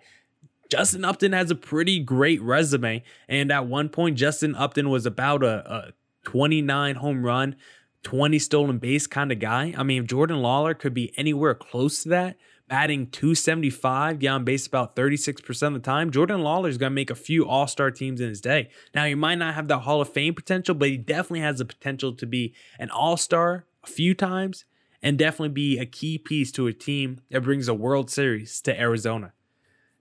Justin 0.71 1.03
Upton 1.03 1.33
has 1.33 1.51
a 1.51 1.55
pretty 1.55 1.99
great 1.99 2.41
resume. 2.41 3.03
And 3.27 3.51
at 3.51 3.67
one 3.67 3.89
point, 3.89 4.17
Justin 4.17 4.55
Upton 4.55 4.89
was 4.89 5.05
about 5.05 5.43
a, 5.43 5.69
a 5.69 5.93
29 6.23 6.95
home 6.95 7.25
run, 7.25 7.57
20 8.03 8.39
stolen 8.39 8.77
base 8.77 9.05
kind 9.05 9.33
of 9.33 9.39
guy. 9.39 9.73
I 9.77 9.83
mean, 9.83 10.03
if 10.03 10.07
Jordan 10.07 10.37
Lawlar 10.37 10.79
could 10.79 10.93
be 10.93 11.11
anywhere 11.17 11.53
close 11.55 12.03
to 12.03 12.09
that, 12.09 12.37
batting 12.69 13.07
275, 13.07 14.19
get 14.19 14.29
on 14.29 14.45
base 14.45 14.65
about 14.65 14.95
36% 14.95 15.67
of 15.67 15.73
the 15.73 15.79
time, 15.79 16.09
Jordan 16.09 16.39
Lawlar 16.39 16.69
is 16.69 16.77
going 16.77 16.91
to 16.91 16.95
make 16.95 17.09
a 17.09 17.15
few 17.15 17.45
all 17.45 17.67
star 17.67 17.91
teams 17.91 18.21
in 18.21 18.29
his 18.29 18.39
day. 18.39 18.69
Now, 18.95 19.03
he 19.03 19.13
might 19.13 19.39
not 19.39 19.55
have 19.55 19.67
that 19.67 19.79
Hall 19.79 19.99
of 19.99 20.07
Fame 20.07 20.33
potential, 20.33 20.73
but 20.73 20.87
he 20.87 20.95
definitely 20.95 21.41
has 21.41 21.57
the 21.57 21.65
potential 21.65 22.13
to 22.13 22.25
be 22.25 22.53
an 22.79 22.89
all 22.89 23.17
star 23.17 23.65
a 23.83 23.87
few 23.87 24.13
times 24.13 24.63
and 25.03 25.17
definitely 25.17 25.49
be 25.49 25.77
a 25.77 25.85
key 25.85 26.17
piece 26.17 26.49
to 26.53 26.67
a 26.67 26.73
team 26.73 27.19
that 27.29 27.41
brings 27.41 27.67
a 27.67 27.73
World 27.73 28.09
Series 28.09 28.61
to 28.61 28.79
Arizona. 28.79 29.33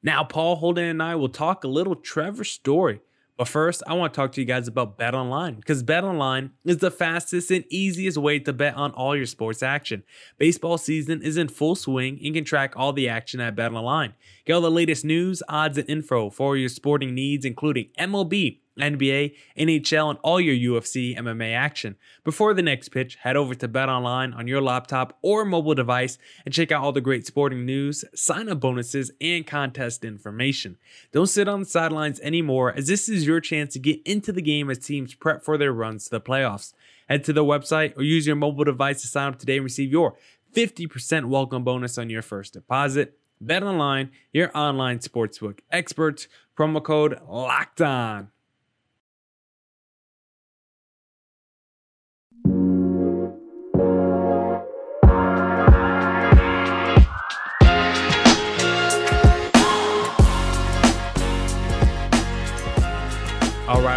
Now, 0.02 0.25
Paul 0.25 0.57
Holden 0.57 0.85
and 0.85 1.02
I 1.02 1.14
will 1.14 1.28
talk 1.28 1.64
a 1.64 1.69
little 1.69 1.95
Trevor 1.95 2.45
Story. 2.45 3.00
But 3.40 3.49
first, 3.49 3.83
I 3.87 3.95
want 3.95 4.12
to 4.12 4.16
talk 4.21 4.33
to 4.33 4.40
you 4.42 4.47
guys 4.47 4.69
about 4.69 4.99
Bet 4.99 5.14
Online 5.14 5.54
because 5.54 5.83
Bet 5.83 6.04
Online 6.04 6.50
is 6.66 6.76
the 6.76 6.90
fastest 6.90 7.50
and 7.50 7.64
easiest 7.71 8.19
way 8.19 8.38
to 8.38 8.52
bet 8.52 8.75
on 8.75 8.90
all 8.92 9.16
your 9.16 9.25
sports 9.25 9.62
action. 9.62 10.02
Baseball 10.37 10.76
season 10.76 11.23
is 11.23 11.38
in 11.38 11.49
full 11.49 11.75
swing 11.75 12.21
and 12.23 12.35
can 12.35 12.45
track 12.45 12.75
all 12.76 12.92
the 12.92 13.09
action 13.09 13.40
at 13.40 13.57
Bet 13.57 13.73
Online. 13.73 14.12
Get 14.45 14.52
all 14.52 14.61
the 14.61 14.71
latest 14.71 15.07
news, 15.07 15.42
odds, 15.49 15.78
and 15.78 15.88
info 15.88 16.28
for 16.28 16.54
your 16.54 16.69
sporting 16.69 17.14
needs, 17.14 17.47
including 17.47 17.88
MLB, 17.99 18.59
NBA, 18.80 19.34
NHL, 19.58 20.10
and 20.10 20.18
all 20.22 20.40
your 20.40 20.80
UFC 20.80 21.16
MMA 21.16 21.54
action. 21.54 21.96
Before 22.25 22.54
the 22.54 22.62
next 22.62 22.90
pitch, 22.90 23.16
head 23.16 23.37
over 23.37 23.54
to 23.54 23.68
Bet 23.68 23.88
Online 23.88 24.32
on 24.32 24.46
your 24.46 24.60
laptop 24.60 25.18
or 25.22 25.44
mobile 25.44 25.75
device 25.75 26.18
and 26.44 26.54
check 26.54 26.72
out 26.72 26.82
all 26.82 26.92
the 26.92 27.00
great 27.00 27.26
sporting 27.26 27.64
news, 27.64 28.04
sign 28.14 28.49
up 28.49 28.60
bonuses, 28.60 29.10
and 29.20 29.46
contest 29.46 30.04
information. 30.04 30.78
Don't 31.12 31.26
sit 31.26 31.49
on 31.49 31.60
the 31.60 31.66
sidelines 31.66 32.20
anymore, 32.20 32.72
as 32.76 32.87
this 32.87 33.08
is 33.08 33.26
your 33.26 33.40
chance 33.40 33.72
to 33.75 33.78
get 33.78 34.00
into 34.06 34.32
the 34.32 34.42
game 34.42 34.70
as 34.70 34.78
teams 34.78 35.14
prep 35.14 35.44
for 35.44 35.58
their 35.58 35.72
runs 35.72 36.04
to 36.04 36.10
the 36.10 36.20
playoffs. 36.20 36.72
Head 37.08 37.25
to 37.25 37.32
the 37.32 37.44
website 37.44 37.96
or 37.96 38.02
use 38.02 38.26
your 38.26 38.37
mobile 38.37 38.64
device 38.64 39.02
to 39.02 39.08
sign 39.08 39.28
up 39.32 39.38
today 39.38 39.56
and 39.56 39.64
receive 39.64 39.90
your 39.90 40.16
50% 40.54 41.26
welcome 41.26 41.64
bonus 41.64 41.99
on 41.99 42.10
your 42.10 42.22
first 42.22 42.52
deposit. 42.52 43.16
Bet 43.40 43.62
Online, 43.62 44.10
your 44.32 44.50
online 44.56 44.99
sportsbook 44.99 45.60
experts. 45.70 46.28
Promo 46.56 46.82
code 46.82 47.18
LOCKED 47.26 47.80
ON. 47.80 48.28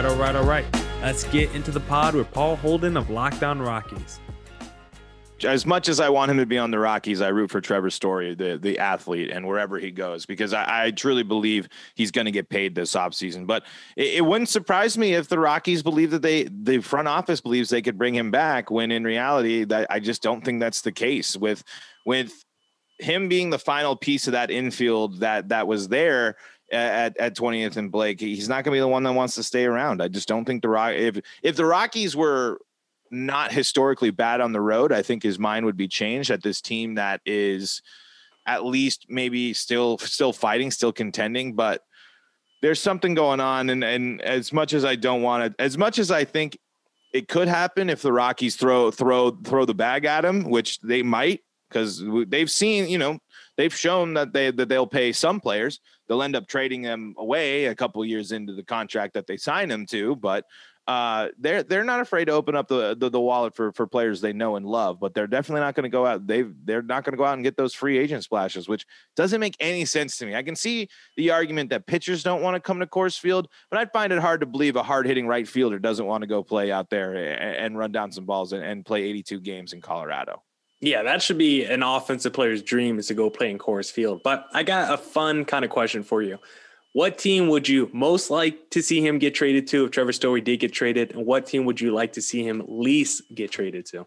All 0.06 0.18
right, 0.18 0.36
all 0.36 0.44
right. 0.44 0.66
Let's 1.02 1.24
get 1.24 1.56
into 1.56 1.72
the 1.72 1.80
pod 1.80 2.14
with 2.14 2.30
Paul 2.34 2.58
Holden 2.58 2.98
of 2.98 3.10
Locked 3.10 3.42
On 3.42 3.62
Rockies. 3.62 4.20
As 5.46 5.66
much 5.66 5.88
as 5.88 6.02
I 6.02 6.10
want 6.10 6.30
him 6.30 6.38
to 6.38 6.46
be 6.46 6.58
on 6.58 6.72
the 6.72 6.80
Rockies, 6.80 7.22
I 7.22 7.30
root 7.30 7.50
for 7.50 7.62
Trevor 7.62 7.90
Story, 7.90 8.36
the 8.36 8.58
the 8.62 8.80
athlete, 8.80 9.32
and 9.32 9.48
wherever 9.48 9.80
he 9.80 9.92
goes, 9.92 10.26
because 10.26 10.52
I, 10.52 10.88
I 10.88 10.92
truly 10.92 11.24
believe 11.24 11.70
he's 11.96 12.12
going 12.12 12.26
to 12.26 12.32
get 12.32 12.50
paid 12.50 12.76
this 12.76 12.96
offseason. 12.96 13.48
But 13.48 13.64
it, 13.96 14.16
it, 14.16 14.26
wouldn't 14.26 14.50
surprise 14.50 14.98
me 14.98 15.14
if 15.14 15.30
the 15.30 15.40
Rockies 15.40 15.84
believe 15.84 16.12
that 16.12 16.22
they, 16.22 16.44
the 16.44 16.82
front 16.82 17.08
office 17.08 17.40
believes 17.40 17.70
they 17.70 17.82
could 17.82 17.98
bring 17.98 18.14
him 18.14 18.30
back, 18.30 18.70
when 18.70 18.92
in 18.92 19.06
reality, 19.06 19.64
that 19.64 19.88
I 19.90 20.02
just 20.02 20.22
don't 20.22 20.44
think 20.44 20.60
that's 20.60 20.82
the 20.82 20.92
case. 20.92 21.38
With 21.38 21.64
with 22.06 22.44
him 23.00 23.30
being 23.30 23.52
the 23.52 23.60
final 23.60 23.96
piece 23.96 24.28
of 24.28 24.34
that 24.34 24.52
infield 24.52 25.22
that 25.22 25.48
that 25.48 25.66
was 25.66 25.88
there, 25.88 26.36
at, 26.74 27.18
at 27.18 27.36
20th 27.36 27.78
and 27.78 27.92
Blake. 27.92 28.20
He's 28.20 28.50
not 28.50 28.64
going 28.64 28.74
to 28.74 28.78
be 28.78 28.80
the 28.80 28.88
one 28.88 29.04
that 29.04 29.14
wants 29.14 29.36
to 29.36 29.44
stay 29.44 29.66
around. 29.66 30.02
I 30.02 30.08
just 30.08 30.28
don't 30.28 30.46
think 30.46 30.62
the 30.62 30.70
Rock 30.70 30.94
if 30.94 31.20
if 31.42 31.56
the 31.56 31.66
Rockies 31.66 32.16
were 32.16 32.60
not 33.12 33.52
historically 33.52 34.10
bad 34.10 34.42
on 34.42 34.52
the 34.52 34.62
road, 34.62 34.92
I 34.92 35.04
think 35.04 35.24
his 35.24 35.38
mind 35.38 35.66
would 35.66 35.78
be 35.78 35.88
changed 35.88 36.32
at 36.32 36.42
this 36.42 36.62
team 36.62 36.96
that 36.96 37.22
is 37.26 37.82
at 38.46 38.66
least 38.66 39.06
maybe 39.08 39.54
still 39.54 39.98
still 40.00 40.34
fighting, 40.34 40.72
still 40.72 40.92
contending, 40.92 41.54
but 41.54 41.84
there's 42.62 42.80
something 42.80 43.14
going 43.14 43.40
on 43.40 43.70
and 43.70 43.84
and 43.84 44.22
as 44.22 44.52
much 44.52 44.74
as 44.74 44.84
I 44.84 44.96
don't 44.96 45.22
want 45.22 45.58
to 45.58 45.64
as 45.64 45.78
much 45.78 46.00
as 46.00 46.12
I 46.12 46.24
think 46.24 46.58
it 47.14 47.28
could 47.28 47.48
happen 47.48 47.90
if 47.90 48.02
the 48.02 48.12
Rockies 48.12 48.56
throw 48.56 48.90
throw 48.90 49.32
throw 49.32 49.66
the 49.66 49.76
bag 49.76 50.06
at 50.06 50.26
him, 50.26 50.50
which 50.50 50.80
they 50.80 51.04
might 51.04 51.42
because 51.70 52.04
they've 52.28 52.52
seen, 52.52 52.88
you 52.88 52.98
know, 52.98 53.20
they've 53.58 53.76
shown 53.76 54.14
that 54.16 54.34
they 54.34 54.52
that 54.52 54.70
they'll 54.70 54.88
pay 54.88 55.12
some 55.12 55.40
players. 55.40 55.80
They'll 56.08 56.24
end 56.24 56.36
up 56.36 56.48
trading 56.48 56.82
them 56.82 57.16
away 57.18 57.66
a 57.66 57.76
couple 57.76 58.04
years 58.06 58.32
into 58.32 58.54
the 58.54 58.64
contract 58.64 59.14
that 59.14 59.28
they 59.28 59.38
sign 59.38 59.70
them 59.70 59.86
to, 59.88 60.16
but 60.16 60.46
uh, 60.86 61.30
they're 61.40 61.64
they're 61.64 61.86
not 61.86 62.02
afraid 62.02 62.26
to 62.26 62.34
open 62.34 62.56
up 62.56 62.68
the, 62.68 62.94
the, 62.96 63.10
the 63.10 63.20
wallet 63.20 63.56
for 63.56 63.72
for 63.72 63.88
players 63.88 64.20
they 64.20 64.34
know 64.34 64.58
and 64.58 64.66
love, 64.66 65.00
but 65.00 65.14
they're 65.14 65.28
definitely 65.28 65.62
not 65.62 65.76
going 65.76 65.84
to 65.84 65.90
go 65.90 66.06
out. 66.06 66.28
They 66.28 66.42
they're 66.42 66.82
not 66.82 67.06
going 67.06 67.14
to 67.14 67.18
go 67.18 67.24
out 67.24 67.36
and 67.36 67.44
get 67.44 67.56
those 67.56 67.74
free 67.74 67.98
agent 67.98 68.26
splashes, 68.26 68.68
which 68.68 68.86
doesn't 69.16 69.40
make 69.40 69.56
any 69.62 69.86
sense 69.86 70.18
to 70.18 70.26
me. 70.26 70.36
I 70.36 70.44
can 70.44 70.58
see 70.58 70.90
the 71.16 71.32
argument 71.32 71.70
that 71.70 71.88
pitchers 71.88 72.22
don't 72.22 72.42
want 72.42 72.56
to 72.56 72.60
come 72.60 72.82
to 72.82 72.86
Coors 72.86 73.18
Field, 73.18 73.48
but 73.72 73.80
I 73.80 73.86
find 73.86 74.12
it 74.12 74.20
hard 74.20 74.42
to 74.42 74.46
believe 74.46 74.76
a 74.76 74.84
hard 74.84 75.08
hitting 75.08 75.26
right 75.26 75.48
fielder 75.48 75.80
doesn't 75.80 76.06
want 76.06 76.24
to 76.24 76.28
go 76.28 76.44
play 76.44 76.70
out 76.70 76.90
there 76.90 77.14
and, 77.14 77.56
and 77.56 77.78
run 77.78 77.94
down 77.94 78.12
some 78.12 78.26
balls 78.26 78.52
and, 78.52 78.64
and 78.64 78.86
play 78.86 79.04
82 79.04 79.40
games 79.40 79.72
in 79.72 79.80
Colorado. 79.80 80.44
Yeah, 80.84 81.04
that 81.04 81.22
should 81.22 81.38
be 81.38 81.64
an 81.64 81.82
offensive 81.82 82.34
player's 82.34 82.62
dream 82.62 83.00
is 83.00 83.08
to 83.08 83.14
go 83.14 83.30
play 83.30 83.50
in 83.50 83.58
Coors 83.58 83.90
Field. 83.90 84.22
But 84.22 84.48
I 84.54 84.64
got 84.64 84.94
a 84.94 84.98
fun 84.98 85.46
kind 85.46 85.64
of 85.64 85.72
question 85.72 86.04
for 86.04 86.22
you. 86.22 86.40
What 86.92 87.18
team 87.18 87.48
would 87.48 87.70
you 87.70 87.90
most 87.94 88.30
like 88.30 88.70
to 88.72 88.84
see 88.84 89.00
him 89.00 89.18
get 89.18 89.34
traded 89.34 89.66
to 89.68 89.86
if 89.86 89.92
Trevor 89.92 90.12
Story 90.12 90.42
did 90.42 90.60
get 90.60 90.74
traded? 90.74 91.16
And 91.16 91.26
what 91.26 91.46
team 91.46 91.64
would 91.64 91.80
you 91.80 91.94
like 91.94 92.12
to 92.14 92.22
see 92.22 92.46
him 92.46 92.62
least 92.68 93.24
get 93.34 93.50
traded 93.50 93.86
to? 93.88 94.06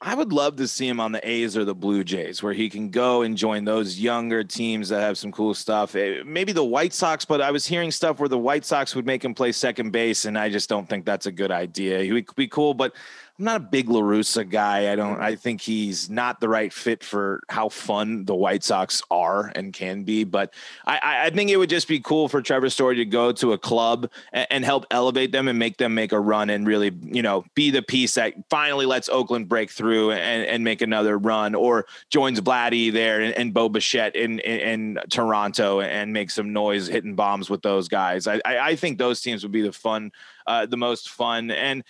I 0.00 0.14
would 0.14 0.32
love 0.32 0.56
to 0.56 0.68
see 0.68 0.88
him 0.88 0.98
on 0.98 1.12
the 1.12 1.26
A's 1.28 1.56
or 1.56 1.64
the 1.64 1.74
Blue 1.74 2.04
Jays, 2.04 2.42
where 2.42 2.52
he 2.52 2.68
can 2.68 2.90
go 2.90 3.22
and 3.22 3.36
join 3.36 3.64
those 3.64 3.98
younger 3.98 4.44
teams 4.44 4.88
that 4.88 5.00
have 5.00 5.16
some 5.16 5.30
cool 5.30 5.54
stuff. 5.54 5.94
Eh, 5.94 6.22
maybe 6.24 6.52
the 6.52 6.64
White 6.64 6.92
Sox, 6.92 7.24
but 7.24 7.40
I 7.40 7.50
was 7.50 7.66
hearing 7.66 7.90
stuff 7.90 8.18
where 8.18 8.28
the 8.28 8.38
White 8.38 8.64
Sox 8.64 8.94
would 8.94 9.06
make 9.06 9.24
him 9.24 9.34
play 9.34 9.52
second 9.52 9.92
base, 9.92 10.24
and 10.24 10.38
I 10.38 10.50
just 10.50 10.68
don't 10.68 10.88
think 10.88 11.04
that's 11.04 11.26
a 11.26 11.32
good 11.32 11.50
idea. 11.50 12.00
He 12.00 12.12
would 12.12 12.26
be 12.34 12.48
cool, 12.48 12.74
but 12.74 12.92
I'm 13.36 13.46
not 13.46 13.56
a 13.56 13.64
big 13.64 13.88
La 13.88 14.00
Russa 14.00 14.48
guy. 14.48 14.92
I 14.92 14.94
don't. 14.94 15.20
I 15.20 15.34
think 15.34 15.60
he's 15.60 16.08
not 16.08 16.38
the 16.38 16.48
right 16.48 16.72
fit 16.72 17.02
for 17.02 17.42
how 17.48 17.68
fun 17.68 18.26
the 18.26 18.34
White 18.34 18.62
Sox 18.62 19.02
are 19.10 19.50
and 19.56 19.72
can 19.72 20.04
be. 20.04 20.22
But 20.22 20.54
I, 20.86 21.24
I 21.24 21.30
think 21.30 21.50
it 21.50 21.56
would 21.56 21.68
just 21.68 21.88
be 21.88 21.98
cool 21.98 22.28
for 22.28 22.40
Trevor 22.40 22.70
Story 22.70 22.94
to 22.96 23.04
go 23.04 23.32
to 23.32 23.52
a 23.52 23.58
club 23.58 24.08
and, 24.32 24.46
and, 24.50 24.64
help 24.64 24.86
elevate 24.92 25.32
them 25.32 25.48
and 25.48 25.58
make 25.58 25.78
them 25.78 25.94
make 25.94 26.12
a 26.12 26.20
run 26.20 26.48
and 26.48 26.64
really, 26.64 26.92
you 27.02 27.22
know, 27.22 27.44
be 27.56 27.70
the 27.70 27.82
piece 27.82 28.14
that 28.14 28.34
finally 28.50 28.86
lets 28.86 29.08
Oakland 29.08 29.48
break 29.48 29.72
through 29.72 30.12
and, 30.12 30.46
and 30.46 30.62
make 30.62 30.80
another 30.80 31.18
run, 31.18 31.56
or 31.56 31.86
joins 32.10 32.40
Vladdy 32.40 32.92
there 32.92 33.20
and, 33.20 33.34
and 33.34 33.52
Bo 33.52 33.68
Bichette 33.68 34.14
in, 34.14 34.38
in, 34.40 34.60
in 34.60 34.98
Toronto 35.10 35.80
and 35.80 36.12
make 36.12 36.30
some 36.30 36.52
noise 36.52 36.86
hitting 36.86 37.16
bombs 37.16 37.50
with 37.50 37.62
those 37.62 37.88
guys. 37.88 38.28
I, 38.28 38.40
I, 38.44 38.58
I 38.58 38.76
think 38.76 38.98
those 38.98 39.20
teams 39.20 39.42
would 39.42 39.52
be 39.52 39.62
the 39.62 39.72
fun, 39.72 40.12
uh, 40.46 40.66
the 40.66 40.76
most 40.76 41.10
fun 41.10 41.50
and 41.50 41.82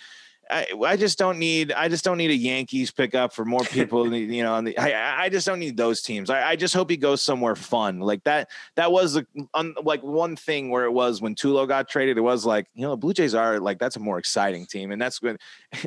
I, 0.49 0.67
I 0.85 0.95
just 0.95 1.17
don't 1.17 1.39
need 1.39 1.71
I 1.71 1.87
just 1.87 2.03
don't 2.03 2.17
need 2.17 2.29
a 2.29 2.35
Yankees 2.35 2.91
pickup 2.91 3.33
for 3.33 3.45
more 3.45 3.61
people. 3.61 4.13
you 4.13 4.43
know, 4.43 4.61
the, 4.61 4.77
I 4.77 5.25
I 5.25 5.29
just 5.29 5.47
don't 5.47 5.59
need 5.59 5.77
those 5.77 6.01
teams. 6.01 6.29
I, 6.29 6.49
I 6.49 6.55
just 6.55 6.73
hope 6.73 6.89
he 6.89 6.97
goes 6.97 7.21
somewhere 7.21 7.55
fun 7.55 7.99
like 7.99 8.23
that. 8.25 8.49
That 8.75 8.91
was 8.91 9.19
un, 9.53 9.75
like 9.83 10.03
one 10.03 10.35
thing 10.35 10.69
where 10.69 10.85
it 10.85 10.91
was 10.91 11.21
when 11.21 11.35
Tulo 11.35 11.67
got 11.67 11.89
traded. 11.89 12.17
It 12.17 12.21
was 12.21 12.45
like 12.45 12.67
you 12.75 12.83
know 12.83 12.95
Blue 12.95 13.13
Jays 13.13 13.33
are 13.33 13.59
like 13.59 13.79
that's 13.79 13.95
a 13.95 13.99
more 13.99 14.19
exciting 14.19 14.65
team, 14.65 14.91
and 14.91 15.01
that's 15.01 15.21
when 15.21 15.37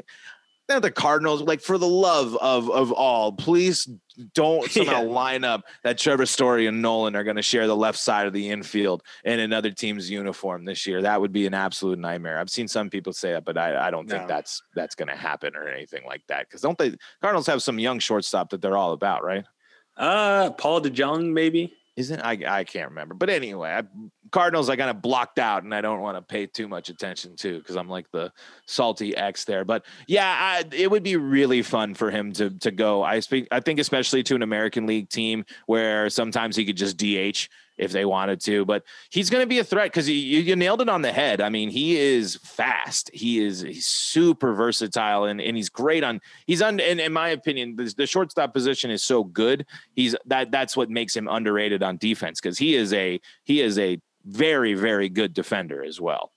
not 0.68 0.82
the 0.82 0.90
Cardinals. 0.90 1.42
Like 1.42 1.60
for 1.60 1.78
the 1.78 1.88
love 1.88 2.36
of 2.36 2.70
of 2.70 2.92
all, 2.92 3.32
please 3.32 3.88
don't 4.34 4.70
somehow 4.70 5.02
yeah. 5.02 5.08
line 5.08 5.44
up 5.44 5.64
that 5.84 5.98
Trevor 5.98 6.26
Story 6.26 6.66
and 6.66 6.82
Nolan 6.82 7.16
are 7.16 7.24
going 7.24 7.36
to 7.36 7.42
share 7.42 7.66
the 7.66 7.76
left 7.76 7.98
side 7.98 8.26
of 8.26 8.32
the 8.32 8.50
infield 8.50 9.02
in 9.24 9.40
another 9.40 9.70
team's 9.70 10.10
uniform 10.10 10.64
this 10.64 10.86
year. 10.86 11.02
That 11.02 11.20
would 11.20 11.32
be 11.32 11.46
an 11.46 11.54
absolute 11.54 11.98
nightmare. 11.98 12.38
I've 12.38 12.50
seen 12.50 12.68
some 12.68 12.90
people 12.90 13.12
say 13.12 13.32
that, 13.32 13.44
but 13.44 13.56
I, 13.56 13.88
I 13.88 13.90
don't 13.90 14.08
think 14.08 14.22
no. 14.22 14.28
that's 14.28 14.62
that's 14.74 14.94
going 14.94 15.08
to 15.08 15.16
happen 15.16 15.56
or 15.56 15.68
anything 15.68 16.04
like 16.06 16.22
that. 16.28 16.48
Because 16.48 16.60
don't 16.60 16.78
they 16.78 16.96
Cardinals 17.20 17.46
have 17.46 17.62
some 17.62 17.78
young 17.78 17.98
shortstop 17.98 18.50
that 18.50 18.60
they're 18.60 18.76
all 18.76 18.92
about, 18.92 19.24
right? 19.24 19.44
Uh, 19.96 20.50
Paul 20.50 20.80
DeJong, 20.80 21.32
maybe. 21.32 21.74
Isn't 21.96 22.20
I 22.20 22.38
I 22.46 22.62
can't 22.62 22.90
remember, 22.90 23.14
but 23.14 23.28
anyway, 23.28 23.70
I, 23.70 23.82
Cardinals 24.30 24.68
I 24.68 24.76
kind 24.76 24.90
of 24.90 25.02
blocked 25.02 25.38
out, 25.38 25.64
and 25.64 25.74
I 25.74 25.80
don't 25.80 26.00
want 26.00 26.16
to 26.16 26.22
pay 26.22 26.46
too 26.46 26.68
much 26.68 26.88
attention 26.88 27.36
to 27.36 27.58
because 27.58 27.76
I'm 27.76 27.88
like 27.88 28.10
the 28.10 28.32
salty 28.66 29.16
X 29.16 29.44
there. 29.44 29.64
But 29.64 29.84
yeah, 30.06 30.36
I, 30.38 30.64
it 30.72 30.90
would 30.90 31.02
be 31.02 31.16
really 31.16 31.62
fun 31.62 31.94
for 31.94 32.10
him 32.10 32.32
to 32.34 32.50
to 32.50 32.70
go. 32.70 33.02
I 33.02 33.20
speak. 33.20 33.48
I 33.50 33.60
think 33.60 33.78
especially 33.78 34.22
to 34.24 34.34
an 34.34 34.42
American 34.42 34.86
League 34.86 35.08
team 35.08 35.44
where 35.66 36.10
sometimes 36.10 36.56
he 36.56 36.64
could 36.64 36.76
just 36.76 36.96
DH 36.96 37.48
if 37.78 37.92
they 37.92 38.04
wanted 38.04 38.40
to. 38.40 38.64
But 38.64 38.84
he's 39.10 39.30
going 39.30 39.42
to 39.42 39.46
be 39.46 39.60
a 39.60 39.64
threat 39.64 39.90
because 39.90 40.08
you, 40.08 40.14
you 40.14 40.56
nailed 40.56 40.82
it 40.82 40.88
on 40.88 41.02
the 41.02 41.12
head. 41.12 41.40
I 41.40 41.48
mean, 41.48 41.70
he 41.70 41.96
is 41.96 42.36
fast. 42.42 43.10
He 43.14 43.40
is 43.40 43.60
he's 43.60 43.86
super 43.86 44.52
versatile 44.52 45.24
and, 45.24 45.40
and 45.40 45.56
he's 45.56 45.70
great 45.70 46.04
on. 46.04 46.20
He's 46.46 46.60
on. 46.60 46.80
And 46.80 47.00
in 47.00 47.12
my 47.12 47.30
opinion, 47.30 47.76
the, 47.76 47.92
the 47.96 48.06
shortstop 48.06 48.52
position 48.52 48.90
is 48.90 49.02
so 49.02 49.24
good. 49.24 49.64
He's 49.94 50.14
that 50.26 50.50
that's 50.50 50.76
what 50.76 50.90
makes 50.90 51.16
him 51.16 51.28
underrated 51.28 51.82
on 51.82 51.96
defense 51.96 52.40
because 52.40 52.58
he 52.58 52.74
is 52.74 52.92
a 52.92 53.20
he 53.44 53.60
is 53.60 53.78
a 53.78 53.98
very 54.28 54.74
very 54.74 55.08
good 55.08 55.34
defender 55.34 55.82
as 55.84 56.00
well. 56.00 56.32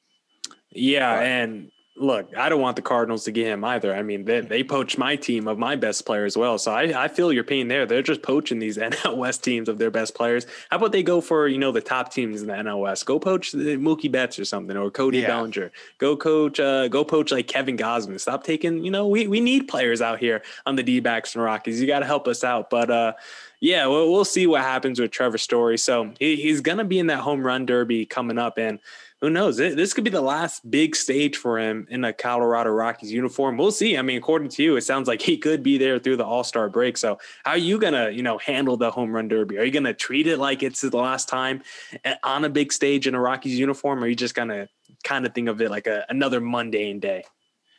Yeah, 0.73 1.19
and 1.19 1.71
look, 2.01 2.35
I 2.35 2.49
don't 2.49 2.61
want 2.61 2.75
the 2.75 2.81
Cardinals 2.81 3.25
to 3.25 3.31
get 3.31 3.47
him 3.47 3.63
either. 3.63 3.93
I 3.93 4.01
mean, 4.01 4.25
they, 4.25 4.41
they 4.41 4.63
poached 4.63 4.97
my 4.97 5.15
team 5.15 5.47
of 5.47 5.57
my 5.57 5.75
best 5.75 6.05
player 6.05 6.25
as 6.25 6.37
well. 6.37 6.57
So 6.57 6.71
I, 6.71 7.03
I 7.03 7.07
feel 7.07 7.31
your 7.31 7.43
pain 7.43 7.67
there. 7.67 7.85
They're 7.85 8.01
just 8.01 8.21
poaching 8.21 8.59
these 8.59 8.77
NL 8.77 9.17
West 9.17 9.43
teams 9.43 9.69
of 9.69 9.77
their 9.77 9.91
best 9.91 10.15
players. 10.15 10.45
How 10.69 10.77
about 10.77 10.91
they 10.91 11.03
go 11.03 11.21
for, 11.21 11.47
you 11.47 11.57
know, 11.57 11.71
the 11.71 11.81
top 11.81 12.11
teams 12.11 12.41
in 12.41 12.47
the 12.47 12.53
NL 12.53 12.79
West? 12.79 13.05
Go 13.05 13.19
poach 13.19 13.51
the 13.51 13.77
Mookie 13.77 14.11
Betts 14.11 14.39
or 14.39 14.45
something 14.45 14.75
or 14.75 14.89
Cody 14.89 15.19
yeah. 15.19 15.27
Bellinger. 15.27 15.71
Go 15.97 16.17
coach, 16.17 16.59
uh, 16.59 16.87
go 16.87 17.03
poach 17.03 17.31
like 17.31 17.47
Kevin 17.47 17.77
Gausman. 17.77 18.19
Stop 18.19 18.43
taking, 18.43 18.83
you 18.83 18.91
know, 18.91 19.07
we, 19.07 19.27
we 19.27 19.39
need 19.39 19.67
players 19.67 20.01
out 20.01 20.19
here 20.19 20.41
on 20.65 20.75
the 20.75 20.83
D 20.83 20.99
backs 20.99 21.35
and 21.35 21.43
Rockies. 21.43 21.79
You 21.79 21.87
got 21.87 21.99
to 21.99 22.05
help 22.05 22.27
us 22.27 22.43
out. 22.43 22.69
But, 22.69 22.89
uh, 22.89 23.13
yeah, 23.61 23.85
well, 23.85 24.11
we'll 24.11 24.25
see 24.25 24.47
what 24.47 24.61
happens 24.61 24.99
with 24.99 25.11
Trevor 25.11 25.37
Story. 25.37 25.77
So 25.77 26.11
he, 26.19 26.35
he's 26.35 26.61
going 26.61 26.79
to 26.79 26.83
be 26.83 26.97
in 26.97 27.07
that 27.07 27.19
home 27.19 27.45
run 27.45 27.67
derby 27.67 28.07
coming 28.07 28.39
up. 28.39 28.57
And 28.57 28.79
who 29.21 29.29
knows? 29.29 29.57
This 29.57 29.93
could 29.93 30.03
be 30.03 30.09
the 30.09 30.19
last 30.19 30.69
big 30.71 30.95
stage 30.95 31.37
for 31.37 31.59
him 31.59 31.85
in 31.91 32.03
a 32.03 32.11
Colorado 32.11 32.71
Rockies 32.71 33.11
uniform. 33.13 33.59
We'll 33.59 33.71
see. 33.71 33.95
I 33.95 34.01
mean, 34.01 34.17
according 34.17 34.49
to 34.49 34.63
you, 34.63 34.77
it 34.77 34.81
sounds 34.81 35.07
like 35.07 35.21
he 35.21 35.37
could 35.37 35.61
be 35.61 35.77
there 35.77 35.99
through 35.99 36.17
the 36.17 36.25
All 36.25 36.43
Star 36.43 36.69
break. 36.69 36.97
So, 36.97 37.19
how 37.45 37.51
are 37.51 37.57
you 37.57 37.77
gonna, 37.77 38.09
you 38.09 38.23
know, 38.23 38.39
handle 38.39 38.77
the 38.77 38.89
home 38.89 39.13
run 39.13 39.27
derby? 39.27 39.59
Are 39.59 39.63
you 39.63 39.69
gonna 39.69 39.93
treat 39.93 40.25
it 40.25 40.39
like 40.39 40.63
it's 40.63 40.81
the 40.81 40.97
last 40.97 41.29
time 41.29 41.61
eh, 42.03 42.15
on 42.23 42.45
a 42.45 42.49
big 42.49 42.73
stage 42.73 43.05
in 43.05 43.13
a 43.13 43.19
Rockies 43.19 43.59
uniform? 43.59 43.99
Or 43.99 44.05
are 44.05 44.09
you 44.09 44.15
just 44.15 44.33
gonna 44.33 44.67
kind 45.03 45.23
of 45.23 45.35
think 45.35 45.49
of 45.49 45.61
it 45.61 45.69
like 45.69 45.85
a, 45.85 46.03
another 46.09 46.41
mundane 46.41 46.99
day? 46.99 47.23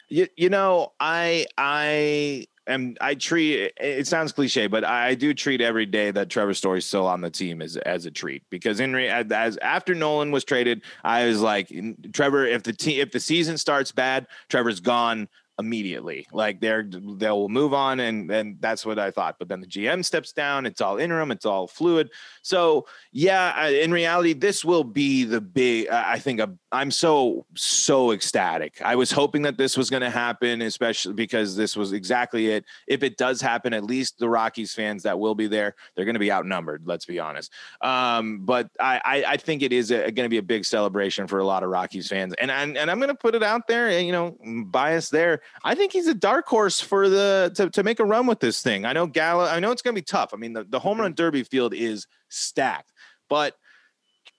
You, 0.08 0.28
you 0.36 0.48
know, 0.48 0.92
I 1.00 1.46
I 1.58 2.46
and 2.66 2.96
I 3.00 3.14
treat 3.14 3.72
it 3.76 4.06
sounds 4.06 4.32
cliche, 4.32 4.66
but 4.66 4.84
I 4.84 5.14
do 5.14 5.34
treat 5.34 5.60
every 5.60 5.86
day 5.86 6.10
that 6.10 6.30
Trevor 6.30 6.54
Story's 6.54 6.86
still 6.86 7.06
on 7.06 7.20
the 7.20 7.30
team 7.30 7.60
as 7.60 7.76
as 7.78 8.06
a 8.06 8.10
treat 8.10 8.42
because 8.50 8.80
in 8.80 8.92
re, 8.92 9.08
as 9.08 9.56
after 9.58 9.94
Nolan 9.94 10.30
was 10.30 10.44
traded, 10.44 10.82
I 11.02 11.26
was 11.26 11.40
like 11.40 11.72
Trevor. 12.12 12.46
If 12.46 12.62
the 12.62 12.72
team 12.72 13.00
if 13.00 13.10
the 13.10 13.20
season 13.20 13.58
starts 13.58 13.92
bad, 13.92 14.26
Trevor's 14.48 14.80
gone 14.80 15.28
immediately. 15.58 16.26
Like 16.32 16.60
they're 16.60 16.84
they'll 16.84 17.48
move 17.48 17.74
on, 17.74 18.00
and 18.00 18.30
and 18.30 18.56
that's 18.60 18.84
what 18.86 18.98
I 18.98 19.10
thought. 19.10 19.36
But 19.38 19.48
then 19.48 19.60
the 19.60 19.66
GM 19.66 20.04
steps 20.04 20.32
down. 20.32 20.66
It's 20.66 20.80
all 20.80 20.98
interim. 20.98 21.30
It's 21.30 21.46
all 21.46 21.66
fluid. 21.66 22.10
So 22.42 22.86
yeah, 23.12 23.68
in 23.68 23.92
reality, 23.92 24.32
this 24.32 24.64
will 24.64 24.84
be 24.84 25.24
the 25.24 25.40
big. 25.40 25.88
I 25.88 26.18
think 26.18 26.40
I'm 26.70 26.90
so 26.90 27.46
so 27.54 28.12
ecstatic. 28.12 28.80
I 28.82 28.96
was 28.96 29.12
hoping 29.12 29.42
that 29.42 29.58
this 29.58 29.76
was 29.76 29.90
going 29.90 30.02
to 30.02 30.10
happen, 30.10 30.62
especially 30.62 31.12
because 31.14 31.56
this 31.56 31.76
was 31.76 31.92
exactly 31.92 32.48
it. 32.48 32.64
If 32.86 33.02
it 33.02 33.16
does 33.16 33.40
happen, 33.40 33.74
at 33.74 33.84
least 33.84 34.18
the 34.18 34.28
Rockies 34.28 34.74
fans 34.74 35.02
that 35.02 35.18
will 35.18 35.34
be 35.34 35.46
there, 35.46 35.74
they're 35.94 36.04
going 36.04 36.14
to 36.14 36.20
be 36.20 36.32
outnumbered. 36.32 36.82
Let's 36.86 37.04
be 37.04 37.20
honest. 37.20 37.52
Um, 37.82 38.40
but 38.44 38.70
I, 38.80 39.00
I, 39.04 39.24
I 39.32 39.36
think 39.36 39.62
it 39.62 39.72
is 39.72 39.90
going 39.90 40.14
to 40.14 40.28
be 40.28 40.38
a 40.38 40.42
big 40.42 40.64
celebration 40.64 41.26
for 41.26 41.38
a 41.38 41.44
lot 41.44 41.62
of 41.62 41.70
Rockies 41.70 42.08
fans, 42.08 42.34
and 42.40 42.50
and, 42.50 42.76
and 42.76 42.90
I'm 42.90 42.98
going 42.98 43.08
to 43.08 43.14
put 43.14 43.34
it 43.34 43.42
out 43.42 43.68
there. 43.68 44.00
You 44.00 44.12
know, 44.12 44.36
bias 44.66 45.10
there. 45.10 45.41
I 45.64 45.74
think 45.74 45.92
he's 45.92 46.06
a 46.06 46.14
dark 46.14 46.46
horse 46.46 46.80
for 46.80 47.08
the 47.08 47.52
to, 47.56 47.70
to 47.70 47.82
make 47.82 48.00
a 48.00 48.04
run 48.04 48.26
with 48.26 48.40
this 48.40 48.62
thing. 48.62 48.84
I 48.84 48.92
know 48.92 49.06
Gallo. 49.06 49.44
I 49.44 49.60
know 49.60 49.70
it's 49.70 49.82
going 49.82 49.94
to 49.94 50.00
be 50.00 50.04
tough. 50.04 50.32
I 50.32 50.36
mean, 50.36 50.52
the, 50.52 50.64
the 50.64 50.78
home 50.78 51.00
run 51.00 51.14
derby 51.14 51.42
field 51.44 51.74
is 51.74 52.06
stacked, 52.28 52.92
but 53.28 53.56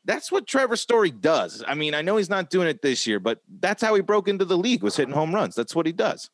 that's 0.05 0.31
what 0.31 0.47
Trevor 0.47 0.75
Story 0.75 1.11
does. 1.11 1.63
I 1.67 1.75
mean, 1.75 1.93
I 1.93 2.01
know 2.01 2.17
he's 2.17 2.29
not 2.29 2.49
doing 2.49 2.67
it 2.67 2.81
this 2.81 3.07
year, 3.07 3.19
but 3.19 3.39
that's 3.59 3.81
how 3.81 3.95
he 3.95 4.01
broke 4.01 4.27
into 4.27 4.45
the 4.45 4.57
league 4.57 4.83
was 4.83 4.97
hitting 4.97 5.13
home 5.13 5.33
runs. 5.33 5.55
That's 5.55 5.75
what 5.75 5.85
he 5.85 5.91
does. 5.91 6.29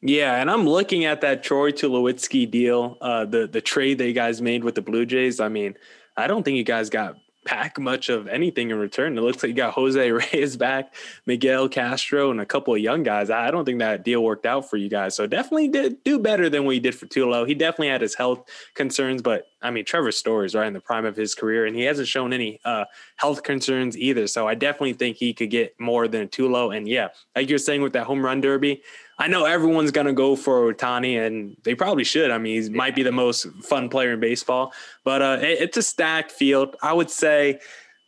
Yeah, 0.00 0.40
and 0.40 0.50
I'm 0.50 0.68
looking 0.68 1.04
at 1.04 1.20
that 1.22 1.42
Troy 1.42 1.72
Tulowitzki 1.72 2.48
deal, 2.48 2.98
uh, 3.00 3.24
the 3.24 3.48
the 3.48 3.60
trade 3.60 3.98
that 3.98 4.06
you 4.06 4.12
guys 4.12 4.40
made 4.40 4.62
with 4.62 4.76
the 4.76 4.82
Blue 4.82 5.04
Jays. 5.04 5.40
I 5.40 5.48
mean, 5.48 5.74
I 6.16 6.28
don't 6.28 6.44
think 6.44 6.56
you 6.56 6.64
guys 6.64 6.88
got 6.88 7.16
pack 7.48 7.78
much 7.78 8.10
of 8.10 8.28
anything 8.28 8.70
in 8.70 8.78
return. 8.78 9.16
It 9.16 9.22
looks 9.22 9.42
like 9.42 9.48
you 9.48 9.56
got 9.56 9.72
Jose 9.72 10.12
Reyes 10.12 10.58
back, 10.58 10.94
Miguel 11.24 11.66
Castro, 11.70 12.30
and 12.30 12.42
a 12.42 12.46
couple 12.46 12.74
of 12.74 12.80
young 12.80 13.02
guys. 13.02 13.30
I 13.30 13.50
don't 13.50 13.64
think 13.64 13.78
that 13.78 14.04
deal 14.04 14.22
worked 14.22 14.44
out 14.44 14.68
for 14.68 14.76
you 14.76 14.90
guys. 14.90 15.16
So 15.16 15.26
definitely 15.26 15.68
did 15.68 16.04
do 16.04 16.18
better 16.18 16.50
than 16.50 16.66
what 16.66 16.74
he 16.74 16.80
did 16.80 16.94
for 16.94 17.06
Tulo. 17.06 17.48
He 17.48 17.54
definitely 17.54 17.88
had 17.88 18.02
his 18.02 18.14
health 18.14 18.46
concerns, 18.74 19.22
but 19.22 19.46
I 19.60 19.70
mean, 19.70 19.84
Trevor 19.84 20.12
Story 20.12 20.46
is 20.46 20.54
right 20.54 20.66
in 20.66 20.72
the 20.72 20.80
prime 20.80 21.04
of 21.04 21.16
his 21.16 21.34
career, 21.34 21.66
and 21.66 21.74
he 21.74 21.82
hasn't 21.82 22.08
shown 22.08 22.32
any 22.32 22.60
uh, 22.64 22.84
health 23.16 23.42
concerns 23.42 23.96
either. 23.96 24.26
So 24.26 24.46
I 24.46 24.54
definitely 24.54 24.92
think 24.92 25.16
he 25.16 25.34
could 25.34 25.50
get 25.50 25.78
more 25.80 26.06
than 26.06 26.22
a 26.22 26.26
Tulo. 26.26 26.76
And 26.76 26.86
yeah, 26.86 27.08
like 27.34 27.48
you're 27.48 27.58
saying 27.58 27.82
with 27.82 27.92
that 27.94 28.04
home 28.04 28.24
run 28.24 28.40
derby, 28.40 28.82
I 29.18 29.26
know 29.26 29.44
everyone's 29.44 29.90
going 29.90 30.06
to 30.06 30.12
go 30.12 30.36
for 30.36 30.72
Ohtani, 30.72 31.26
and 31.26 31.56
they 31.64 31.74
probably 31.74 32.04
should. 32.04 32.30
I 32.30 32.38
mean, 32.38 32.62
he 32.62 32.68
might 32.70 32.94
be 32.94 33.02
the 33.02 33.12
most 33.12 33.46
fun 33.62 33.88
player 33.88 34.12
in 34.12 34.20
baseball, 34.20 34.72
but 35.02 35.22
uh, 35.22 35.38
it, 35.40 35.60
it's 35.60 35.76
a 35.76 35.82
stacked 35.82 36.30
field. 36.30 36.76
I 36.82 36.92
would 36.92 37.10
say. 37.10 37.60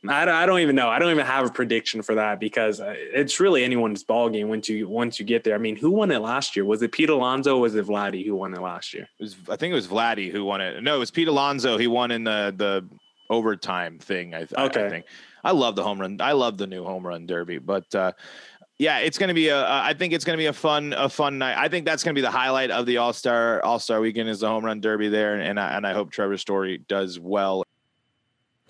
I 0.08 0.24
don't, 0.24 0.34
I 0.34 0.46
don't 0.46 0.60
even 0.60 0.76
know. 0.76 0.88
I 0.88 0.98
don't 0.98 1.10
even 1.10 1.26
have 1.26 1.46
a 1.46 1.50
prediction 1.50 2.00
for 2.00 2.14
that 2.14 2.40
because 2.40 2.80
uh, 2.80 2.94
it's 2.96 3.38
really 3.38 3.64
anyone's 3.64 4.02
ball 4.02 4.30
game 4.30 4.48
once 4.48 4.68
you 4.68 4.88
once 4.88 5.20
you 5.20 5.26
get 5.26 5.44
there. 5.44 5.54
I 5.54 5.58
mean, 5.58 5.76
who 5.76 5.90
won 5.90 6.10
it 6.10 6.20
last 6.20 6.56
year? 6.56 6.64
Was 6.64 6.80
it 6.82 6.92
Pete 6.92 7.10
Alonso? 7.10 7.58
was 7.58 7.74
it 7.74 7.86
Vladdy 7.86 8.24
who 8.24 8.34
won 8.34 8.54
it 8.54 8.60
last 8.60 8.94
year? 8.94 9.06
It 9.18 9.22
was, 9.22 9.36
I 9.50 9.56
think 9.56 9.72
it 9.72 9.74
was 9.74 9.88
Vladdy 9.88 10.30
who 10.30 10.44
won 10.44 10.62
it. 10.62 10.82
No, 10.82 10.96
it 10.96 10.98
was 10.98 11.10
Pete 11.10 11.28
Alonso. 11.28 11.76
He 11.76 11.86
won 11.86 12.10
in 12.10 12.24
the 12.24 12.54
the 12.56 12.88
overtime 13.28 13.98
thing. 13.98 14.34
I, 14.34 14.46
okay. 14.56 14.86
I 14.86 14.88
think. 14.88 15.06
I 15.44 15.52
love 15.52 15.76
the 15.76 15.82
home 15.82 16.00
run. 16.00 16.18
I 16.20 16.32
love 16.32 16.56
the 16.56 16.66
new 16.66 16.84
home 16.84 17.06
run 17.06 17.26
derby, 17.26 17.58
but 17.58 17.94
uh, 17.94 18.12
yeah, 18.78 18.98
it's 19.00 19.18
going 19.18 19.28
to 19.28 19.34
be 19.34 19.48
a. 19.48 19.58
Uh, 19.58 19.80
I 19.84 19.92
think 19.92 20.14
it's 20.14 20.24
going 20.24 20.36
to 20.36 20.40
be 20.40 20.46
a 20.46 20.52
fun, 20.54 20.94
a 20.96 21.10
fun 21.10 21.36
night. 21.36 21.56
I 21.58 21.68
think 21.68 21.84
that's 21.84 22.02
going 22.02 22.14
to 22.14 22.18
be 22.18 22.22
the 22.22 22.30
highlight 22.30 22.70
of 22.70 22.86
the 22.86 22.96
All 22.96 23.12
Star 23.12 23.62
All 23.62 23.78
Star 23.78 24.00
Weekend 24.00 24.30
is 24.30 24.40
the 24.40 24.48
home 24.48 24.64
run 24.64 24.80
derby 24.80 25.08
there, 25.08 25.34
and 25.34 25.60
I, 25.60 25.76
and 25.76 25.86
I 25.86 25.92
hope 25.92 26.10
Trevor 26.10 26.38
Story 26.38 26.78
does 26.88 27.20
well. 27.20 27.62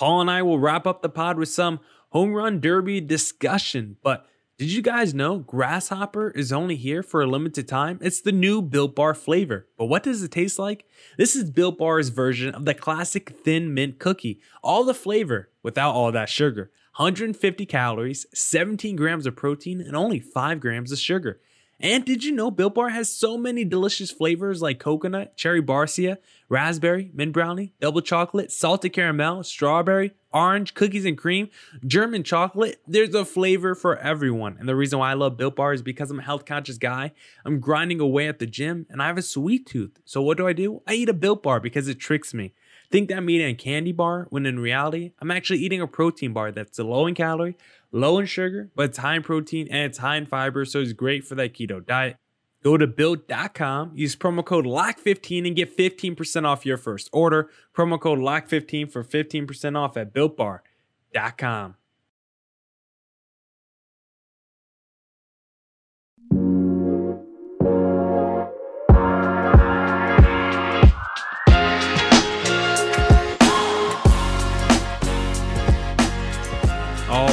Paul 0.01 0.23
and 0.23 0.31
I 0.31 0.41
will 0.41 0.59
wrap 0.59 0.87
up 0.87 1.03
the 1.03 1.11
pod 1.11 1.37
with 1.37 1.51
some 1.51 1.79
home 2.09 2.33
run 2.33 2.59
derby 2.59 3.03
discussion. 3.03 3.99
But 4.03 4.27
did 4.57 4.73
you 4.73 4.81
guys 4.81 5.13
know 5.13 5.41
Grasshopper 5.41 6.31
is 6.31 6.55
only 6.55 6.77
here 6.77 7.03
for 7.03 7.21
a 7.21 7.27
limited 7.27 7.69
time? 7.69 7.99
It's 8.01 8.23
the 8.23 8.33
new 8.33 8.63
Built 8.63 8.97
Bar 8.97 9.13
flavor. 9.13 9.67
But 9.77 9.87
what 9.87 10.03
does 10.03 10.23
it 10.23 10.31
taste 10.31 10.59
like? 10.59 10.87
This 11.19 11.37
is 11.37 11.51
Built 11.51 11.77
Bar's 11.77 12.09
version 12.09 12.55
of 12.55 12.65
the 12.65 12.73
classic 12.73 13.37
thin 13.45 13.75
mint 13.75 13.99
cookie. 13.99 14.41
All 14.63 14.85
the 14.85 14.95
flavor 14.95 15.51
without 15.63 15.95
all 15.95 16.11
that 16.13 16.31
sugar. 16.31 16.71
150 16.97 17.67
calories, 17.67 18.25
17 18.33 18.97
grams 18.97 19.27
of 19.27 19.37
protein, 19.37 19.83
and 19.83 19.95
only 19.95 20.19
5 20.19 20.61
grams 20.61 20.93
of 20.93 20.99
sugar. 20.99 21.41
And 21.83 22.05
did 22.05 22.23
you 22.23 22.33
know 22.33 22.51
Built 22.51 22.75
Bar 22.75 22.91
has 22.91 23.09
so 23.09 23.39
many 23.39 23.65
delicious 23.65 24.11
flavors 24.11 24.61
like 24.61 24.79
coconut, 24.79 25.35
cherry 25.35 25.63
barcia, 25.63 26.19
raspberry, 26.51 27.11
mint 27.15 27.33
brownie, 27.33 27.73
double 27.81 28.03
chocolate, 28.03 28.53
salted 28.53 28.93
caramel, 28.93 29.43
strawberry, 29.45 30.13
orange, 30.31 30.75
cookies 30.75 31.07
and 31.07 31.17
cream, 31.17 31.49
German 31.87 32.23
chocolate. 32.23 32.83
There's 32.87 33.15
a 33.15 33.25
flavor 33.25 33.75
for 33.75 33.97
everyone. 33.97 34.57
And 34.59 34.69
the 34.69 34.77
reason 34.77 34.99
why 34.99 35.11
I 35.11 35.15
love 35.15 35.39
Built 35.39 35.57
Bar 35.57 35.73
is 35.73 35.81
because 35.81 36.11
I'm 36.11 36.19
a 36.19 36.23
health 36.23 36.45
conscious 36.45 36.77
guy. 36.77 37.13
I'm 37.47 37.61
grinding 37.61 37.99
away 37.99 38.29
at 38.29 38.41
the 38.41 38.47
gym 38.47 38.85
and 38.91 39.03
I 39.03 39.07
have 39.07 39.17
a 39.17 39.23
sweet 39.23 39.65
tooth. 39.65 40.01
So 40.05 40.21
what 40.21 40.37
do 40.37 40.47
I 40.47 40.53
do? 40.53 40.83
I 40.87 40.93
eat 40.93 41.09
a 41.09 41.15
Built 41.15 41.43
Bar 41.43 41.61
because 41.61 41.89
it 41.89 41.95
tricks 41.95 42.35
me. 42.35 42.53
Think 42.91 43.09
that 43.09 43.19
I'm 43.19 43.31
eating 43.31 43.49
a 43.49 43.55
candy 43.55 43.93
bar 43.93 44.27
when 44.31 44.47
in 44.47 44.59
reality, 44.59 45.13
I'm 45.21 45.31
actually 45.31 45.61
eating 45.61 45.81
a 45.81 45.87
protein 45.87 46.33
bar 46.33 46.51
that's 46.51 46.79
low 46.79 47.07
in 47.07 47.15
calorie, 47.15 47.57
low 47.93 48.19
in 48.19 48.27
sugar, 48.27 48.71
but 48.75 48.87
it's 48.87 48.99
high 48.99 49.15
in 49.15 49.23
protein 49.23 49.69
and 49.71 49.85
it's 49.85 49.99
high 49.99 50.17
in 50.17 50.27
fiber, 50.27 50.65
so 50.65 50.81
it's 50.81 50.93
great 50.93 51.25
for 51.25 51.37
that 51.37 51.55
keto 51.55 51.85
diet. 51.85 52.17
Go 52.65 52.77
to 52.77 52.87
built.com, 52.87 53.93
use 53.95 54.17
promo 54.17 54.45
code 54.45 54.67
LOCK15 54.67 55.47
and 55.47 55.57
get 55.57 55.77
15% 55.77 56.45
off 56.45 56.67
your 56.67 56.77
first 56.77 57.09
order. 57.13 57.49
Promo 57.75 57.99
code 57.99 58.19
LOCK15 58.19 58.91
for 58.91 59.05
15% 59.05 59.79
off 59.79 59.97
at 59.97 60.13
builtbar.com. 60.13 61.77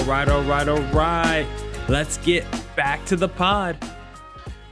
right, 0.07 0.29
all 0.29 0.43
right, 0.43 0.67
all 0.69 0.81
right. 0.93 1.45
Let's 1.89 2.17
get 2.19 2.45
back 2.77 3.03
to 3.07 3.17
the 3.17 3.27
pod. 3.27 3.77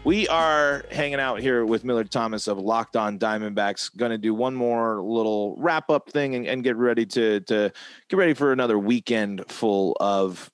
We 0.05 0.29
are 0.29 0.85
hanging 0.91 1.19
out 1.19 1.41
here 1.41 1.65
with 1.65 1.83
Millard 1.83 2.09
Thomas 2.09 2.47
of 2.47 2.57
Locked 2.57 2.95
On 2.95 3.19
Diamondbacks. 3.19 3.95
Going 3.97 4.11
to 4.11 4.17
do 4.17 4.33
one 4.33 4.55
more 4.55 5.01
little 5.01 5.55
wrap 5.57 5.89
up 5.89 6.09
thing 6.09 6.35
and, 6.35 6.47
and 6.47 6.63
get 6.63 6.77
ready 6.77 7.05
to 7.07 7.41
to 7.41 7.71
get 8.09 8.17
ready 8.17 8.33
for 8.33 8.53
another 8.53 8.79
weekend 8.79 9.43
full 9.49 9.97
of 9.99 10.49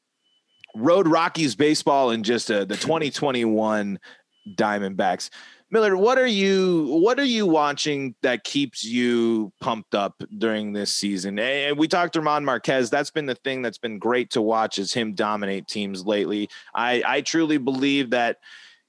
Road 0.76 1.08
Rockies 1.08 1.56
baseball 1.56 2.10
and 2.10 2.26
just 2.26 2.50
uh, 2.50 2.66
the 2.66 2.76
2021 2.76 4.00
Diamondbacks. 4.56 5.30
Millard, 5.74 5.96
what 5.96 6.18
are 6.18 6.28
you 6.28 7.00
what 7.02 7.18
are 7.18 7.24
you 7.24 7.46
watching 7.46 8.14
that 8.22 8.44
keeps 8.44 8.84
you 8.84 9.54
pumped 9.62 9.96
up 9.96 10.22
during 10.38 10.74
this 10.74 10.94
season? 10.94 11.40
And 11.40 11.78
we 11.78 11.88
talked 11.88 12.12
to 12.14 12.20
Ramon 12.20 12.44
Marquez. 12.44 12.90
That's 12.90 13.10
been 13.10 13.26
the 13.26 13.36
thing 13.36 13.62
that's 13.62 13.78
been 13.78 13.98
great 13.98 14.32
to 14.32 14.42
watch 14.42 14.78
is 14.78 14.92
him 14.92 15.14
dominate 15.14 15.68
teams 15.70 16.06
lately. 16.06 16.50
I, 16.76 17.02
I 17.08 17.22
truly 17.22 17.58
believe 17.58 18.10
that 18.10 18.40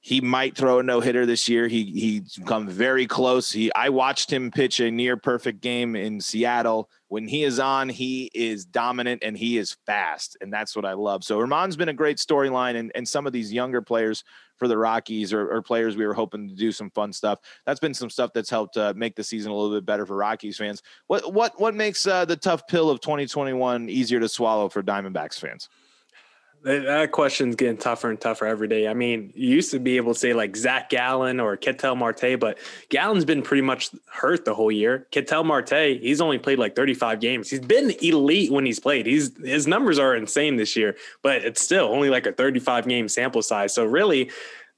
he 0.04 0.20
might 0.20 0.56
throw 0.56 0.80
a 0.80 0.82
no 0.82 0.98
hitter 1.00 1.26
this 1.26 1.48
year. 1.48 1.68
He 1.68 1.84
he's 1.84 2.38
come 2.44 2.66
very 2.66 3.06
close. 3.06 3.52
He 3.52 3.72
I 3.74 3.88
watched 3.88 4.32
him 4.32 4.50
pitch 4.50 4.80
a 4.80 4.90
near 4.90 5.16
perfect 5.16 5.60
game 5.60 5.94
in 5.94 6.20
Seattle. 6.20 6.90
When 7.06 7.28
he 7.28 7.44
is 7.44 7.60
on, 7.60 7.88
he 7.88 8.28
is 8.34 8.64
dominant 8.64 9.22
and 9.22 9.38
he 9.38 9.58
is 9.58 9.76
fast, 9.86 10.36
and 10.40 10.52
that's 10.52 10.74
what 10.74 10.84
I 10.84 10.94
love. 10.94 11.22
So 11.22 11.38
Ramon's 11.38 11.76
been 11.76 11.88
a 11.88 11.94
great 11.94 12.16
storyline, 12.16 12.74
and 12.74 12.90
and 12.96 13.08
some 13.08 13.28
of 13.28 13.32
these 13.32 13.52
younger 13.52 13.80
players 13.80 14.24
for 14.56 14.66
the 14.66 14.76
Rockies 14.76 15.32
or, 15.32 15.48
or, 15.48 15.62
players 15.62 15.96
we 15.96 16.06
were 16.06 16.14
hoping 16.14 16.48
to 16.48 16.54
do 16.54 16.70
some 16.70 16.90
fun 16.90 17.12
stuff. 17.12 17.38
That's 17.64 17.80
been 17.80 17.94
some 17.94 18.10
stuff 18.10 18.30
that's 18.32 18.50
helped 18.50 18.76
uh, 18.76 18.92
make 18.94 19.16
the 19.16 19.24
season 19.24 19.50
a 19.50 19.54
little 19.56 19.74
bit 19.74 19.86
better 19.86 20.04
for 20.04 20.16
Rockies 20.16 20.56
fans. 20.56 20.82
What 21.06 21.32
what 21.32 21.60
what 21.60 21.76
makes 21.76 22.08
uh, 22.08 22.24
the 22.24 22.36
tough 22.36 22.66
pill 22.66 22.90
of 22.90 23.00
2021 23.00 23.88
easier 23.88 24.18
to 24.18 24.28
swallow 24.28 24.68
for 24.68 24.82
Diamondbacks 24.82 25.38
fans? 25.38 25.68
That 26.64 27.10
question's 27.10 27.56
getting 27.56 27.76
tougher 27.76 28.08
and 28.08 28.20
tougher 28.20 28.46
every 28.46 28.68
day. 28.68 28.86
I 28.86 28.94
mean, 28.94 29.32
you 29.34 29.48
used 29.48 29.72
to 29.72 29.80
be 29.80 29.96
able 29.96 30.14
to 30.14 30.18
say 30.18 30.32
like 30.32 30.56
Zach 30.56 30.90
Gallen 30.90 31.40
or 31.40 31.56
Ketel 31.56 31.96
Marte, 31.96 32.38
but 32.38 32.58
Gallen's 32.88 33.24
been 33.24 33.42
pretty 33.42 33.62
much 33.62 33.90
hurt 34.06 34.44
the 34.44 34.54
whole 34.54 34.70
year. 34.70 35.08
Ketel 35.10 35.42
Marte, 35.42 36.00
he's 36.00 36.20
only 36.20 36.38
played 36.38 36.60
like 36.60 36.76
35 36.76 37.18
games. 37.18 37.50
He's 37.50 37.58
been 37.58 37.90
elite 38.00 38.52
when 38.52 38.64
he's 38.64 38.78
played. 38.78 39.06
He's 39.06 39.36
his 39.38 39.66
numbers 39.66 39.98
are 39.98 40.14
insane 40.14 40.56
this 40.56 40.76
year, 40.76 40.96
but 41.20 41.42
it's 41.42 41.60
still 41.60 41.86
only 41.86 42.10
like 42.10 42.26
a 42.26 42.32
35 42.32 42.86
game 42.86 43.08
sample 43.08 43.42
size. 43.42 43.74
So 43.74 43.84
really, 43.84 44.30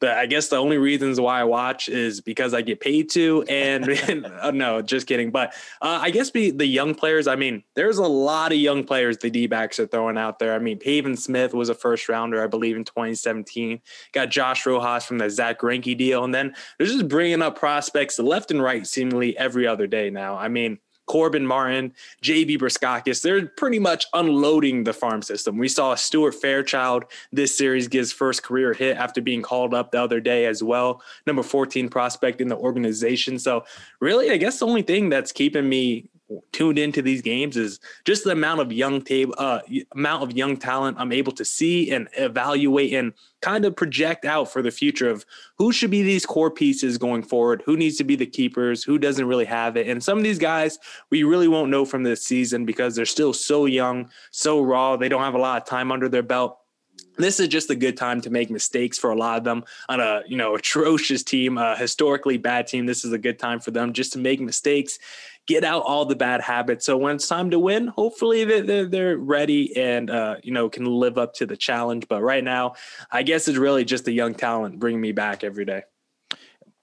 the 0.05 0.17
I 0.17 0.27
guess 0.27 0.49
the 0.49 0.57
only 0.57 0.79
reasons 0.79 1.19
why 1.19 1.41
I 1.41 1.45
watch 1.45 1.89
is 1.89 2.21
because 2.21 2.53
I 2.55 2.63
get 2.63 2.81
paid 2.81 3.11
to, 3.11 3.43
and, 3.49 3.89
and 4.09 4.27
uh, 4.27 4.51
no, 4.51 4.83
just 4.83 5.07
kidding. 5.07 5.31
But 5.31 5.55
uh, 5.81 5.99
I 6.03 6.11
guess 6.11 6.31
be 6.31 6.51
the 6.51 6.67
young 6.67 6.95
players. 6.95 7.27
I 7.27 7.37
mean, 7.37 7.65
there's 7.75 7.99
a 7.99 8.07
lot 8.07 8.53
of 8.53 8.59
young 8.59 8.85
players 8.85 9.19
the 9.19 9.31
D 9.31 9.47
backs 9.47 9.81
are 9.81 9.87
throwing 9.87 10.19
out 10.19 10.39
there. 10.39 10.55
I 10.55 10.59
mean, 10.59 10.79
Pavin 10.79 11.17
Smith 11.17 11.55
was 11.55 11.69
a 11.69 11.75
first 11.75 12.09
rounder, 12.09 12.43
I 12.43 12.47
believe, 12.47 12.77
in 12.77 12.85
2017. 12.85 13.81
Got 14.13 14.31
Josh 14.31 14.67
Rojas 14.67 15.05
from 15.05 15.19
the 15.19 15.31
Zack 15.31 15.61
Greinke 15.61 15.97
deal, 15.97 16.25
and 16.25 16.35
then 16.35 16.55
they're 16.79 16.87
just 16.87 17.09
bringing 17.09 17.43
up 17.43 17.59
prospects 17.59 18.19
left 18.19 18.51
and 18.51 18.63
right, 18.63 18.87
seemingly 18.87 19.37
every 19.39 19.67
other 19.67 19.87
day 19.87 20.11
now. 20.11 20.37
I 20.37 20.49
mean. 20.49 20.79
Corbin 21.07 21.47
Martin, 21.47 21.93
JB 22.23 22.59
Bukauskas, 22.59 23.23
they're 23.23 23.47
pretty 23.47 23.79
much 23.79 24.07
unloading 24.15 24.85
the 24.85 24.93
farm 24.93 25.23
system. 25.23 25.59
We 25.59 25.69
saw 25.69 25.95
Stuart 25.95 26.35
Fairchild 26.35 27.05
this 27.33 27.57
series 27.57 27.89
get 27.89 27.99
his 27.99 28.13
first 28.13 28.43
career 28.43 28.73
hit 28.73 28.97
after 28.97 29.21
being 29.21 29.43
called 29.43 29.75
up 29.75 29.91
the 29.91 30.03
other 30.03 30.21
day 30.21 30.47
as 30.47 30.63
well. 30.63 31.03
Number 31.27 31.43
14 31.43 31.89
prospect 31.89 32.41
in 32.41 32.49
the 32.49 32.57
organization. 32.57 33.39
So 33.39 33.65
really, 34.01 34.31
I 34.31 34.37
guess 34.37 34.59
the 34.59 34.67
only 34.67 34.83
thing 34.83 35.09
that's 35.09 35.33
keeping 35.33 35.69
me 35.69 36.09
tuned 36.53 36.79
into 36.79 37.03
these 37.03 37.23
games 37.23 37.57
is 37.57 37.81
just 38.05 38.25
the 38.25 38.31
amount 38.31 38.61
of 38.61 38.73
young 38.73 39.03
table 39.03 39.35
uh, 39.39 39.61
amount 39.93 40.23
of 40.23 40.37
young 40.37 40.57
talent 40.57 40.97
I'm 40.99 41.13
able 41.13 41.33
to 41.33 41.45
see 41.45 41.91
and 41.91 42.09
evaluate 42.17 42.93
and 42.93 43.13
kind 43.43 43.65
of 43.65 43.77
project 43.77 44.25
out 44.25 44.53
for 44.53 44.63
the 44.63 44.71
future 44.71 45.09
of 45.09 45.25
who 45.59 45.73
should 45.73 45.91
be 45.91 46.03
these 46.03 46.25
core 46.25 46.51
pieces 46.51 46.99
going 46.99 47.23
forward, 47.23 47.63
who 47.67 47.77
needs 47.77 47.97
to 47.97 48.05
be 48.05 48.17
the 48.17 48.27
keepers, 48.27 48.83
who 48.83 48.99
doesn't 48.99 49.27
really 49.27 49.45
have 49.45 49.77
it. 49.77 49.89
And 49.89 50.03
some 50.03 50.19
of 50.19 50.25
these 50.25 50.39
guys 50.39 50.79
we 51.11 51.23
really 51.23 51.49
won't 51.49 51.71
know 51.71 51.85
from 51.85 52.03
this 52.03 52.23
season 52.23 52.65
because 52.65 52.95
they're 52.95 53.07
still 53.07 53.33
so 53.33 53.67
young, 53.67 54.11
so 54.31 54.63
raw, 54.63 54.97
they 54.97 55.09
don't 55.09 55.23
have 55.23 55.35
a 55.35 55.39
lot 55.39 55.61
of 55.61 55.69
time 55.69 55.93
under 55.93 56.09
their 56.09 56.23
belt 56.23 56.59
this 57.17 57.39
is 57.39 57.49
just 57.49 57.71
a 57.71 57.77
good 57.77 57.97
time 57.97 58.21
to 58.21 58.31
make 58.31 58.51
mistakes 58.51 58.99
for 58.99 59.11
a 59.11 59.17
lot 59.17 59.39
of 59.39 59.45
them 59.45 59.65
on 59.89 60.01
a 60.01 60.23
you 60.27 60.37
know 60.37 60.55
atrocious 60.55 61.23
team 61.23 61.59
a 61.59 61.77
historically 61.77 62.37
bad 62.37 62.67
team 62.67 62.87
this 62.87 63.05
is 63.05 63.13
a 63.13 63.19
good 63.19 63.39
time 63.39 63.61
for 63.61 63.71
them 63.71 63.93
just 63.93 64.13
to 64.13 64.19
make 64.19 64.41
mistakes 64.41 64.99
get 65.47 65.65
out 65.65 65.83
all 65.83 66.05
the 66.05 66.17
bad 66.17 66.41
habits. 66.41 66.87
So 66.87 66.97
when 66.97 67.17
it's 67.17 67.29
time 67.29 67.51
to 67.51 67.59
win 67.59 67.89
hopefully 67.89 68.45
they're, 68.45 68.87
they're 68.87 69.17
ready 69.17 69.77
and 69.77 70.11
uh, 70.11 70.37
you 70.43 70.53
know 70.53 70.69
can 70.69 70.85
live 70.85 71.19
up 71.19 71.35
to 71.35 71.47
the 71.47 71.57
challenge. 71.57 72.07
But 72.09 72.23
right 72.23 72.43
now 72.43 72.75
i 73.11 73.23
guess 73.23 73.49
it's 73.49 73.59
really 73.59 73.85
just 73.85 74.05
the 74.05 74.13
young 74.13 74.35
talent 74.35 74.79
bringing 74.79 75.01
me 75.01 75.13
back 75.13 75.45
every 75.45 75.65
day 75.65 75.83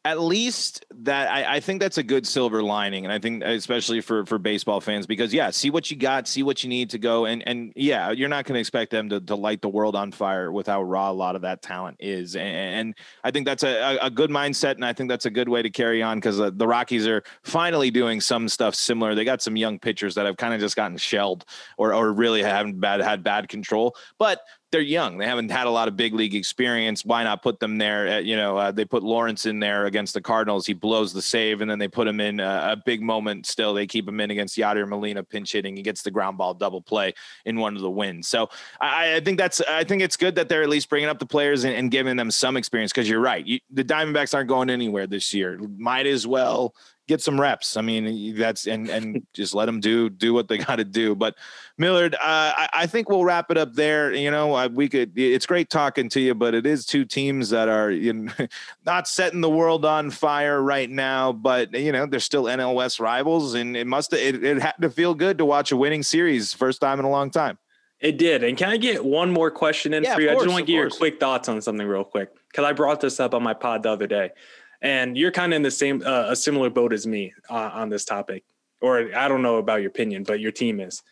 at 0.03 0.19
least 0.19 0.83
that 1.01 1.31
I, 1.31 1.57
I, 1.57 1.59
think 1.59 1.79
that's 1.79 1.99
a 1.99 2.03
good 2.03 2.25
silver 2.25 2.63
lining 2.63 3.05
and 3.05 3.13
i 3.13 3.19
think 3.19 3.43
especially 3.43 4.01
for 4.01 4.25
for 4.25 4.39
baseball 4.39 4.81
fans 4.81 5.05
because 5.05 5.31
yeah 5.31 5.51
see 5.51 5.69
what 5.69 5.91
you 5.91 5.97
got 5.97 6.27
see 6.27 6.41
what 6.41 6.63
you 6.63 6.69
need 6.69 6.89
to 6.91 6.97
go 6.97 7.25
and 7.25 7.47
and 7.47 7.71
yeah 7.75 8.09
you're 8.09 8.29
not 8.29 8.45
going 8.45 8.55
to 8.55 8.59
expect 8.59 8.89
them 8.89 9.09
to, 9.09 9.21
to 9.21 9.35
light 9.35 9.61
the 9.61 9.69
world 9.69 9.95
on 9.95 10.11
fire 10.11 10.51
with 10.51 10.65
how 10.65 10.81
raw 10.81 11.11
a 11.11 11.13
lot 11.13 11.35
of 11.35 11.43
that 11.43 11.61
talent 11.61 11.97
is 11.99 12.35
and, 12.35 12.47
and 12.47 12.95
i 13.23 13.29
think 13.29 13.45
that's 13.45 13.63
a, 13.63 13.99
a 14.01 14.09
good 14.09 14.31
mindset 14.31 14.75
and 14.75 14.85
i 14.85 14.91
think 14.91 15.07
that's 15.07 15.27
a 15.27 15.29
good 15.29 15.47
way 15.47 15.61
to 15.61 15.69
carry 15.69 16.01
on 16.01 16.17
because 16.17 16.39
uh, 16.39 16.49
the 16.51 16.67
rockies 16.67 17.05
are 17.05 17.23
finally 17.43 17.91
doing 17.91 18.19
some 18.21 18.47
stuff 18.47 18.75
similar. 18.75 19.15
They 19.15 19.23
got 19.23 19.41
some 19.41 19.55
young 19.55 19.79
pitchers 19.79 20.15
that 20.15 20.25
have 20.25 20.37
kind 20.37 20.53
of 20.53 20.59
just 20.59 20.75
gotten 20.75 20.97
shelled 20.97 21.45
or, 21.77 21.93
or 21.93 22.11
really 22.13 22.43
haven't 22.43 22.79
bad 22.79 23.01
had 23.01 23.23
bad 23.23 23.47
control 23.49 23.95
but 24.17 24.41
they're 24.71 24.81
young. 24.81 25.17
They 25.17 25.25
haven't 25.25 25.51
had 25.51 25.67
a 25.67 25.69
lot 25.69 25.87
of 25.87 25.97
big 25.97 26.13
league 26.13 26.33
experience. 26.33 27.03
Why 27.03 27.23
not 27.23 27.43
put 27.43 27.59
them 27.59 27.77
there? 27.77 28.07
At, 28.07 28.25
you 28.25 28.35
know, 28.35 28.57
uh, 28.57 28.71
they 28.71 28.85
put 28.85 29.03
Lawrence 29.03 29.45
in 29.45 29.59
there 29.59 29.85
against 29.85 30.13
the 30.13 30.21
Cardinals. 30.21 30.65
He 30.65 30.73
blows 30.73 31.13
the 31.13 31.21
save, 31.21 31.61
and 31.61 31.69
then 31.69 31.77
they 31.77 31.89
put 31.89 32.07
him 32.07 32.21
in 32.21 32.39
a, 32.39 32.71
a 32.71 32.81
big 32.85 33.01
moment. 33.01 33.45
Still, 33.45 33.73
they 33.73 33.85
keep 33.85 34.07
him 34.07 34.19
in 34.21 34.31
against 34.31 34.57
Yadier 34.57 34.87
Molina 34.87 35.23
pinch 35.23 35.51
hitting. 35.51 35.75
He 35.75 35.83
gets 35.83 36.01
the 36.01 36.11
ground 36.11 36.37
ball 36.37 36.53
double 36.53 36.81
play 36.81 37.13
in 37.45 37.59
one 37.59 37.75
of 37.75 37.81
the 37.81 37.89
wins. 37.89 38.27
So 38.27 38.49
I, 38.79 39.15
I 39.15 39.19
think 39.19 39.37
that's 39.37 39.61
I 39.61 39.83
think 39.83 40.01
it's 40.01 40.17
good 40.17 40.35
that 40.35 40.47
they're 40.47 40.63
at 40.63 40.69
least 40.69 40.89
bringing 40.89 41.09
up 41.09 41.19
the 41.19 41.25
players 41.25 41.65
and, 41.65 41.75
and 41.75 41.91
giving 41.91 42.15
them 42.15 42.31
some 42.31 42.55
experience. 42.55 42.91
Because 42.91 43.09
you're 43.09 43.19
right, 43.19 43.45
you, 43.45 43.59
the 43.69 43.83
Diamondbacks 43.83 44.33
aren't 44.33 44.49
going 44.49 44.69
anywhere 44.69 45.05
this 45.05 45.33
year. 45.33 45.59
Might 45.77 46.07
as 46.07 46.25
well 46.25 46.73
get 47.11 47.21
some 47.21 47.39
reps. 47.39 47.75
I 47.75 47.81
mean, 47.81 48.35
that's 48.37 48.67
and 48.67 48.89
and 48.89 49.25
just 49.33 49.53
let 49.53 49.65
them 49.65 49.79
do 49.79 50.09
do 50.09 50.33
what 50.33 50.47
they 50.47 50.57
got 50.69 50.77
to 50.77 50.85
do. 50.85 51.13
But 51.13 51.35
Millard, 51.77 52.15
uh, 52.15 52.19
I, 52.21 52.69
I, 52.73 52.87
think 52.87 53.09
we'll 53.09 53.25
wrap 53.25 53.51
it 53.51 53.57
up 53.57 53.73
there. 53.73 54.13
You 54.13 54.31
know, 54.31 54.55
uh, 54.55 54.69
we 54.71 54.87
could. 54.87 55.17
It's 55.17 55.45
great 55.45 55.69
talking 55.69 56.09
to 56.09 56.19
you, 56.19 56.33
but 56.33 56.53
it 56.53 56.65
is 56.65 56.85
two 56.85 57.05
teams 57.05 57.49
that 57.49 57.67
are 57.67 57.91
you 57.91 58.13
know, 58.13 58.31
not 58.85 59.07
setting 59.07 59.41
the 59.41 59.49
world 59.49 59.85
on 59.85 60.09
fire 60.09 60.61
right 60.61 60.89
now. 60.89 61.33
But 61.33 61.73
you 61.73 61.91
know, 61.91 62.05
they're 62.05 62.19
still 62.19 62.45
NL 62.45 62.73
West 62.73 62.99
rivals, 62.99 63.53
and 63.53 63.75
it 63.75 63.87
must 63.87 64.13
it, 64.13 64.43
it 64.43 64.61
had 64.61 64.75
to 64.81 64.89
feel 64.89 65.13
good 65.13 65.37
to 65.39 65.45
watch 65.45 65.71
a 65.71 65.77
winning 65.77 66.03
series 66.03 66.53
first 66.53 66.79
time 66.79 66.99
in 66.99 67.05
a 67.05 67.09
long 67.09 67.29
time. 67.29 67.57
It 67.99 68.17
did. 68.17 68.43
And 68.43 68.57
can 68.57 68.69
I 68.69 68.77
get 68.77 69.05
one 69.05 69.29
more 69.29 69.51
question 69.51 69.93
in 69.93 70.03
yeah, 70.03 70.15
for 70.15 70.21
you? 70.21 70.29
Course, 70.29 70.41
I 70.41 70.45
just 70.45 70.53
want 70.53 70.65
to 70.65 70.71
get 70.71 70.75
your 70.75 70.89
quick 70.89 71.19
thoughts 71.19 71.47
on 71.47 71.61
something 71.61 71.85
real 71.85 72.03
quick 72.03 72.31
because 72.47 72.65
I 72.65 72.73
brought 72.73 72.99
this 72.99 73.19
up 73.19 73.35
on 73.35 73.43
my 73.43 73.53
pod 73.53 73.83
the 73.83 73.91
other 73.91 74.07
day 74.07 74.31
and 74.81 75.17
you're 75.17 75.31
kind 75.31 75.53
of 75.53 75.57
in 75.57 75.61
the 75.61 75.71
same 75.71 76.01
uh, 76.05 76.25
a 76.29 76.35
similar 76.35 76.69
boat 76.69 76.93
as 76.93 77.05
me 77.05 77.33
uh, 77.49 77.71
on 77.73 77.89
this 77.89 78.05
topic. 78.05 78.43
Or 78.81 79.15
i 79.15 79.27
don't 79.27 79.43
know 79.43 79.57
about 79.57 79.81
your 79.81 79.89
opinion 79.89 80.23
but 80.23 80.39
your 80.39 80.51
team 80.51 80.79
is. 80.79 81.03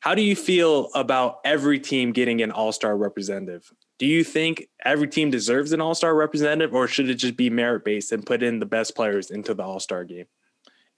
How 0.00 0.14
do 0.14 0.22
you 0.22 0.36
feel 0.36 0.90
about 0.94 1.40
every 1.44 1.80
team 1.80 2.12
getting 2.12 2.42
an 2.42 2.52
all-star 2.52 2.96
representative? 2.96 3.72
Do 3.98 4.06
you 4.06 4.22
think 4.22 4.68
every 4.84 5.08
team 5.08 5.30
deserves 5.30 5.72
an 5.72 5.80
all-star 5.80 6.14
representative 6.14 6.74
or 6.74 6.86
should 6.86 7.10
it 7.10 7.14
just 7.14 7.36
be 7.36 7.50
merit 7.50 7.84
based 7.84 8.12
and 8.12 8.24
put 8.24 8.42
in 8.42 8.60
the 8.60 8.66
best 8.66 8.94
players 8.94 9.30
into 9.30 9.54
the 9.54 9.64
all-star 9.64 10.04
game? 10.04 10.26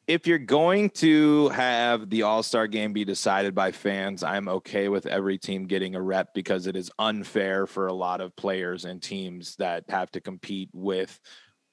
If 0.09 0.27
you're 0.27 0.39
going 0.39 0.89
to 0.91 1.51
have 1.51 2.09
the 2.09 2.23
All 2.23 2.43
Star 2.43 2.67
game 2.67 2.95
be 2.95 3.05
decided 3.05 3.55
by 3.55 3.73
fans, 3.73 4.23
I'm 4.23 4.49
okay 4.49 4.89
with 4.89 5.05
every 5.05 5.37
team 5.37 5.67
getting 5.67 5.95
a 5.95 6.01
rep 6.01 6.33
because 6.33 6.67
it 6.67 6.77
is 6.77 6.91
unfair 6.99 7.67
for 7.67 7.89
a 7.89 7.93
lot 7.93 8.23
of 8.23 8.35
players 8.35 8.87
and 8.87 9.03
teams 9.03 9.55
that 9.57 9.85
have 9.91 10.11
to 10.13 10.23
compete 10.23 10.71
with 10.73 11.21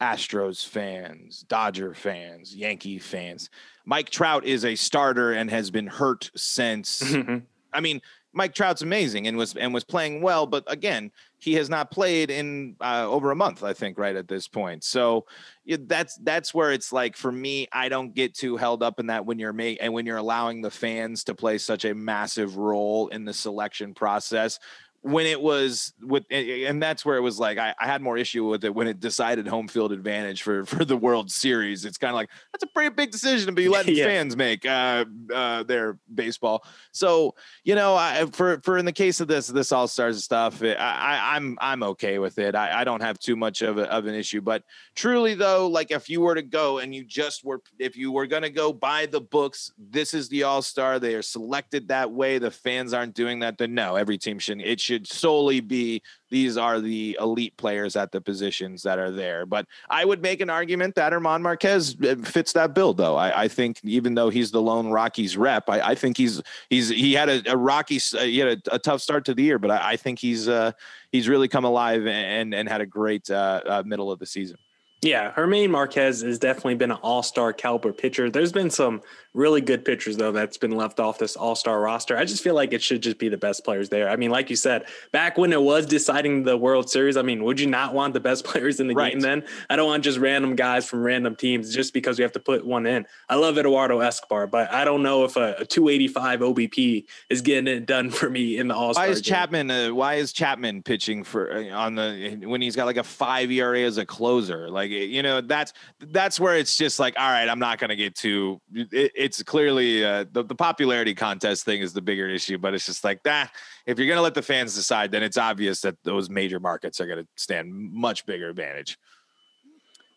Astros 0.06 0.63
fans, 0.63 1.44
Dodger 1.48 1.96
fans, 1.96 2.56
Yankee 2.56 3.00
fans. 3.00 3.50
Mike 3.86 4.12
Trout 4.12 4.46
is 4.46 4.63
a 4.63 4.76
starter 4.76 5.34
and 5.34 5.50
has 5.50 5.72
been 5.72 5.88
hurt 5.88 6.30
since. 6.36 7.15
I 7.74 7.80
mean, 7.82 8.02
Mike 8.32 8.54
Trout's 8.54 8.84
amazing 8.84 9.26
and 9.28 9.36
was 9.36 9.56
and 9.56 9.74
was 9.74 9.84
playing 9.84 10.22
well, 10.22 10.46
but 10.46 10.63
again, 10.68 11.12
he 11.39 11.54
has 11.54 11.72
not 11.72 11.89
played 11.89 12.30
in 12.30 12.76
uh, 12.82 13.08
over 13.10 13.32
a 13.32 13.36
month, 13.36 13.63
I 13.63 13.74
think, 13.74 13.98
right 13.98 14.15
at 14.15 14.28
this 14.28 14.48
point. 14.48 14.84
So 14.84 15.26
yeah, 15.63 15.78
that's 15.80 16.18
that's 16.18 16.54
where 16.54 16.72
it's 16.72 16.94
like 16.94 17.18
for 17.18 17.32
me, 17.32 17.68
I 17.72 17.89
don't 17.89 18.13
get 18.13 18.36
too 18.36 18.58
held 18.58 18.84
up 18.84 19.00
in 19.00 19.08
that 19.08 19.26
when 19.26 19.39
you're 19.39 19.54
make 19.54 19.80
and 19.82 19.91
when 19.91 20.06
you're 20.06 20.18
allowing 20.18 20.62
the 20.62 20.70
fans 20.70 21.24
to 21.24 21.34
play 21.34 21.58
such 21.58 21.84
a 21.84 21.96
massive 21.96 22.58
role 22.58 23.08
in 23.08 23.26
the 23.26 23.34
selection 23.34 23.96
process 23.96 24.60
when 25.06 25.28
it 25.28 25.39
was 25.39 25.94
with 26.02 26.24
and 26.32 26.82
that's 26.82 27.06
where 27.06 27.15
it 27.15 27.22
was 27.22 27.39
like 27.39 27.60
I, 27.60 27.76
I, 27.80 27.86
had 27.86 28.02
more 28.02 28.18
issue 28.18 28.44
with 28.44 28.65
it 28.65 28.74
when 28.74 28.88
it 28.88 29.00
decided 29.00 29.48
home 29.48 29.68
field 29.68 29.91
advantage 29.91 30.41
for 30.41 30.65
for 30.65 30.84
the 30.84 30.98
world 30.98 31.30
series. 31.30 31.86
It's 31.86 32.00
kind 32.00 32.10
of 32.10 32.15
like 32.15 32.32
that's 32.52 32.63
a 32.63 32.68
pretty 32.74 32.89
big 32.89 33.12
decision 33.12 33.46
to 33.46 33.52
be 33.52 33.70
letting 33.70 33.96
yeah. 33.96 34.06
fans 34.06 34.36
make 34.36 34.65
uh 34.65 35.06
uh 35.32 35.62
their 35.62 36.00
baseball. 36.12 36.65
So 36.91 37.36
you 37.63 37.76
know 37.76 37.94
I, 37.94 38.26
for 38.32 38.60
for 38.62 38.80
in 38.80 38.86
the 38.86 38.91
case 38.91 39.20
of 39.20 39.28
this 39.28 39.46
this 39.46 39.72
all 39.72 39.88
stars 39.88 40.24
stuff 40.24 40.63
I, 40.63 40.74
I 40.74 41.36
i'm 41.36 41.56
i'm 41.62 41.84
okay 41.84 42.18
with 42.18 42.39
it. 42.39 42.56
I, 42.56 42.82
I 42.82 42.84
don't 42.84 43.02
have 43.02 43.20
too 43.20 43.36
much 43.36 43.62
of, 43.62 43.78
a, 43.78 43.84
of 43.91 44.08
an 44.08 44.15
issue. 44.15 44.41
But 44.41 44.63
truly 44.96 45.36
though 45.36 45.68
like 45.68 45.91
if 45.91 46.10
you 46.10 46.22
were 46.22 46.34
to 46.34 46.41
go 46.41 46.80
and 46.80 46.96
you 46.96 47.04
just 47.04 47.46
were 47.46 47.62
if 47.78 47.96
you 47.96 48.12
were 48.12 48.26
going 48.26 48.41
to 48.41 48.50
go 48.50 48.74
by 48.74 49.06
the 49.06 49.22
books 49.22 49.72
this 49.78 50.15
is 50.15 50.30
the 50.30 50.41
all-star 50.41 50.98
they 50.98 51.13
are 51.13 51.22
selected 51.22 51.89
that 51.89 52.12
way 52.12 52.39
the 52.39 52.50
fans 52.50 52.91
aren't 52.91 53.13
doing 53.13 53.39
that 53.41 53.60
then 53.60 53.76
no 53.76 53.98
every 53.98 54.18
team 54.18 54.39
should 54.39 54.60
it 54.62 54.80
should 54.80 54.94
should 54.95 55.08
solely 55.08 55.60
be 55.60 56.01
these 56.31 56.58
are 56.58 56.79
the 56.79 57.17
elite 57.19 57.55
players 57.58 57.95
at 57.95 58.12
the 58.12 58.21
positions 58.21 58.81
that 58.84 58.97
are 58.97 59.12
there. 59.12 59.45
But 59.45 59.67
I 59.89 60.05
would 60.05 60.21
make 60.21 60.41
an 60.41 60.49
argument 60.49 60.95
that 60.95 61.12
Herman 61.12 61.41
Marquez 61.41 61.95
uh, 62.01 62.15
fits 62.23 62.53
that 62.53 62.73
bill, 62.73 62.93
though. 62.93 63.15
I, 63.15 63.43
I 63.43 63.47
think 63.47 63.79
even 63.84 64.15
though 64.15 64.29
he's 64.29 64.51
the 64.51 64.62
lone 64.62 64.88
Rockies 64.88 65.36
rep, 65.38 65.69
I, 65.69 65.81
I 65.81 65.95
think 65.95 66.17
he's 66.17 66.41
he's 66.69 66.89
he 66.89 67.13
had 67.13 67.29
a, 67.29 67.51
a 67.51 67.58
rocky 67.58 67.99
uh, 68.17 68.21
he 68.21 68.39
had 68.39 68.47
a, 68.67 68.75
a, 68.75 68.79
tough 68.79 69.01
start 69.01 69.25
to 69.25 69.34
the 69.34 69.43
year, 69.43 69.60
but 69.60 69.71
I, 69.71 69.91
I 69.91 69.95
think 69.97 70.19
he's 70.19 70.47
uh, 70.47 70.71
he's 71.12 71.27
really 71.27 71.47
come 71.47 71.65
alive 71.65 72.08
and 72.08 72.55
and 72.55 72.69
had 72.69 72.81
a 72.81 72.86
great 72.86 73.29
uh, 73.29 73.62
uh, 73.65 73.84
middle 73.86 74.12
of 74.12 74.19
the 74.19 74.25
season. 74.25 74.58
Yeah, 75.01 75.31
Herman 75.31 75.69
Marquez 75.69 76.21
has 76.21 76.39
definitely 76.39 76.75
been 76.75 76.89
an 76.89 76.97
all-star 77.03 77.53
caliber 77.53 77.93
pitcher. 77.93 78.29
There's 78.29 78.51
been 78.51 78.71
some 78.71 79.01
really 79.36 79.60
good 79.60 79.84
pitchers 79.84 80.15
though 80.15 80.32
that's 80.32 80.58
been 80.58 80.71
left 80.71 81.00
off 81.00 81.19
this 81.19 81.36
all-star 81.36 81.80
roster. 81.80 82.17
I 82.17 82.24
just 82.24 82.41
feel 82.41 82.56
like 82.56 82.74
it 82.74 82.82
should 82.82 83.04
just 83.04 83.19
be 83.19 83.28
the 83.28 83.38
best 83.38 83.65
players 83.65 83.89
there. 83.89 84.10
I 84.10 84.15
mean, 84.15 84.32
like 84.32 84.50
you 84.50 84.56
said, 84.56 84.86
back 85.12 85.38
when 85.38 85.52
it 85.52 85.62
was 85.62 85.86
deciding 85.86 86.43
the 86.43 86.58
World 86.58 86.89
Series, 86.89 87.17
I 87.17 87.21
mean, 87.21 87.43
would 87.43 87.60
you 87.60 87.67
not 87.67 87.93
want 87.93 88.13
the 88.13 88.19
best 88.21 88.45
players 88.45 88.80
in 88.80 88.88
the 88.88 88.95
right. 88.95 89.12
game 89.12 89.19
then? 89.19 89.43
I 89.69 89.76
don't 89.76 89.88
want 89.88 90.04
just 90.04 90.17
random 90.17 90.56
guys 90.56 90.88
from 90.88 91.04
random 91.04 91.36
teams 91.36 91.74
just 91.74 91.93
because 91.93 92.17
we 92.17 92.24
have 92.24 92.32
to 92.32 92.39
put 92.39 92.65
one 92.65 92.86
in. 92.88 93.06
I 93.30 93.36
love 93.36 93.58
Eduardo 93.58 94.00
Escobar, 94.00 94.48
but 94.48 94.71
I 94.71 94.86
don't 94.86 95.04
know 95.04 95.26
if 95.26 95.36
a, 95.36 95.56
a 95.60 95.65
285 95.65 96.39
OBP 96.39 97.06
is 97.30 97.41
getting 97.41 97.67
it 97.67 97.86
done 97.86 98.10
for 98.10 98.30
me 98.30 98.58
in 98.58 98.69
the 98.69 98.76
all-star. 98.76 99.06
Why 99.06 99.12
is 99.12 99.21
game. 99.21 99.34
Chapman? 99.34 99.71
Uh, 99.71 99.89
why 99.93 100.15
is 100.15 100.32
Chapman 100.32 100.82
pitching 100.82 101.26
for 101.26 101.52
uh, 101.52 101.69
on 101.71 101.95
the 101.95 102.41
when 102.45 102.62
he's 102.62 102.76
got 102.76 102.86
like 102.86 102.98
a 102.98 103.04
five 103.04 103.52
ERA 103.52 103.82
as 103.82 103.98
a 103.98 104.06
closer? 104.06 104.69
Like 104.69 104.91
you 104.91 105.24
know 105.24 105.41
that's 105.41 105.74
that's 106.00 106.39
where 106.39 106.56
it's 106.56 106.78
just 106.78 107.00
like 107.00 107.15
all 107.17 107.30
right, 107.30 107.50
I'm 107.50 107.60
not 107.60 107.80
going 107.80 107.89
to 107.89 107.95
get 107.95 108.15
too. 108.15 108.62
It, 108.74 109.12
it's 109.26 109.42
clearly 109.42 110.06
uh, 110.06 110.24
the, 110.32 110.44
the 110.44 110.54
popularity 110.54 111.16
contest 111.16 111.66
thing 111.66 111.82
is 111.82 111.94
the 111.94 112.02
bigger 112.02 112.30
issue, 112.30 112.60
but 112.60 112.76
it's 112.76 112.86
just 112.86 113.04
like 113.04 113.24
that. 113.24 113.52
If 113.88 113.98
you're 113.98 114.06
going 114.06 114.20
to 114.20 114.22
let 114.22 114.36
the 114.36 114.44
fans 114.44 114.76
decide, 114.76 115.10
then 115.10 115.24
it's 115.24 115.36
obvious 115.36 115.82
that 115.82 115.96
those 116.04 116.30
major 116.30 116.60
markets 116.60 117.02
are 117.02 117.08
going 117.08 117.24
to 117.24 117.28
stand 117.36 117.74
much 117.74 118.28
bigger 118.28 118.50
advantage. 118.50 119.00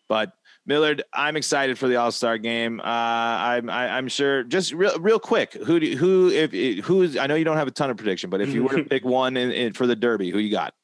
But 0.07 0.33
Millard, 0.67 1.01
I'm 1.11 1.35
excited 1.37 1.79
for 1.79 1.87
the 1.87 1.95
All 1.95 2.11
Star 2.11 2.37
game. 2.37 2.79
Uh, 2.81 2.83
I'm 2.83 3.67
I, 3.71 3.85
am 3.85 3.91
i 3.93 3.97
am 3.97 4.07
sure. 4.09 4.43
Just 4.43 4.73
real 4.73 4.99
real 4.99 5.19
quick, 5.19 5.53
who 5.53 5.79
do, 5.79 5.97
who 5.97 6.29
if 6.29 6.51
who's 6.85 7.17
I 7.17 7.25
know 7.25 7.33
you 7.33 7.45
don't 7.45 7.57
have 7.57 7.67
a 7.67 7.71
ton 7.71 7.89
of 7.89 7.97
prediction, 7.97 8.29
but 8.29 8.41
if 8.41 8.49
you 8.49 8.63
were 8.63 8.77
to 8.77 8.83
pick 8.89 9.03
one 9.03 9.37
in, 9.37 9.51
in, 9.51 9.73
for 9.73 9.87
the 9.87 9.95
Derby, 9.95 10.29
who 10.29 10.37
you 10.37 10.51
got? 10.51 10.75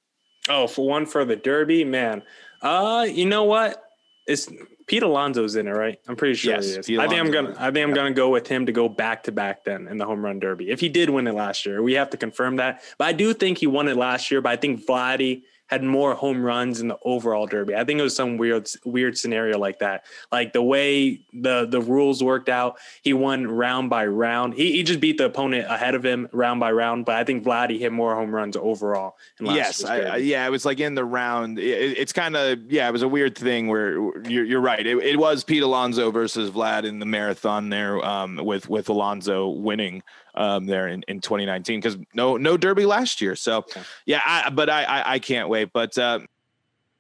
Oh, 0.50 0.66
for 0.66 0.88
one 0.88 1.06
for 1.06 1.26
the 1.26 1.36
Derby, 1.36 1.84
man. 1.84 2.24
Uh, 2.62 3.06
you 3.08 3.28
know 3.28 3.44
what? 3.44 3.84
It's 4.26 4.50
Pete 4.88 5.04
Alonso's 5.04 5.56
in 5.56 5.68
it, 5.68 5.72
right? 5.72 6.00
I'm 6.08 6.16
pretty 6.16 6.36
sure 6.36 6.54
yes, 6.54 6.86
he 6.86 6.94
is. 6.94 7.00
I 7.00 7.08
think 7.08 7.20
I'm 7.20 7.32
gonna 7.32 7.56
I 7.58 7.72
think 7.72 7.88
I'm 7.88 7.94
gonna 7.94 8.14
go 8.14 8.30
with 8.30 8.48
him 8.48 8.68
to 8.68 8.72
go 8.72 8.88
back 8.88 9.24
to 9.24 9.32
back 9.32 9.64
then 9.64 9.88
in 9.88 9.98
the 9.98 10.06
home 10.06 10.24
run 10.24 10.40
derby. 10.40 10.70
If 10.70 10.80
he 10.80 10.90
did 10.90 11.10
win 11.10 11.28
it 11.28 11.34
last 11.34 11.66
year, 11.66 11.82
we 11.82 11.94
have 11.94 12.12
to 12.12 12.18
confirm 12.18 12.58
that. 12.58 12.84
But 12.98 13.06
I 13.06 13.14
do 13.14 13.34
think 13.34 13.58
he 13.58 13.68
won 13.68 13.88
it 13.88 13.98
last 13.98 14.30
year. 14.30 14.42
But 14.42 14.50
I 14.50 14.56
think 14.58 14.86
Vladdy 14.86 15.44
had 15.68 15.84
more 15.84 16.14
home 16.14 16.44
runs 16.44 16.80
in 16.80 16.88
the 16.88 16.98
overall 17.04 17.48
derby. 17.48 17.76
I 17.76 17.84
think 17.84 18.00
it 18.00 18.04
was 18.04 18.16
some 18.16 18.38
weird 18.38 18.70
weird 18.86 19.18
scenario 19.18 19.58
like 19.58 19.80
that. 19.80 20.06
Like 20.32 20.54
the 20.54 20.62
way 20.62 21.22
the 21.34 21.66
the 21.66 21.82
rules 21.82 22.24
worked 22.24 22.50
out, 22.50 22.78
he 23.02 23.14
won 23.14 23.48
round 23.48 23.90
by 23.90 24.06
round. 24.06 24.54
He, 24.54 24.74
he 24.74 24.84
just 24.84 25.00
beat 25.00 25.18
the 25.18 25.26
opponent 25.26 25.66
ahead 25.70 25.96
of 25.96 26.06
him 26.06 26.30
round 26.32 26.60
by 26.60 26.72
round. 26.72 27.06
But 27.06 27.16
I 27.16 27.24
think 27.24 27.44
Vladdy 27.44 27.80
hit 27.80 27.92
more 27.92 28.16
home 28.16 28.34
runs 28.34 28.56
overall. 28.56 29.18
yes, 29.40 29.84
I, 29.84 30.18
yeah, 30.18 30.46
it 30.46 30.52
was 30.52 30.66
like 30.66 30.80
in 30.80 30.94
the 30.94 31.06
round. 31.06 31.58
It, 31.58 31.98
it's 31.98 32.14
kind 32.14 32.36
of 32.36 32.72
yeah, 32.72 32.88
it 32.88 32.92
was 32.92 33.02
a 33.02 33.08
weird 33.08 33.36
thing 33.36 33.68
where 33.68 33.94
you're, 34.30 34.46
you're 34.46 34.62
right. 34.62 34.86
It, 34.86 34.98
it 34.98 35.18
was 35.18 35.44
Pete 35.44 35.64
Alonso 35.64 36.12
versus 36.12 36.52
Vlad 36.52 36.84
in 36.84 37.00
the 37.00 37.06
marathon 37.06 37.70
there 37.70 38.04
um, 38.06 38.40
with 38.44 38.70
with 38.70 38.88
Alonso 38.90 39.50
winning 39.50 40.04
um, 40.36 40.66
there 40.66 40.88
in, 40.88 41.04
in 41.08 41.22
2019 41.22 41.80
because 41.80 41.98
no 42.14 42.38
no 42.38 42.58
Derby 42.58 42.86
last 42.86 43.22
year. 43.22 43.36
So 43.36 43.66
yeah, 44.06 44.22
I, 44.26 44.50
but 44.50 44.70
I, 44.70 44.84
I, 44.84 45.14
I 45.14 45.20
can't 45.20 45.50
wait. 45.50 45.55
But 45.64 45.98
uh, 45.98 46.20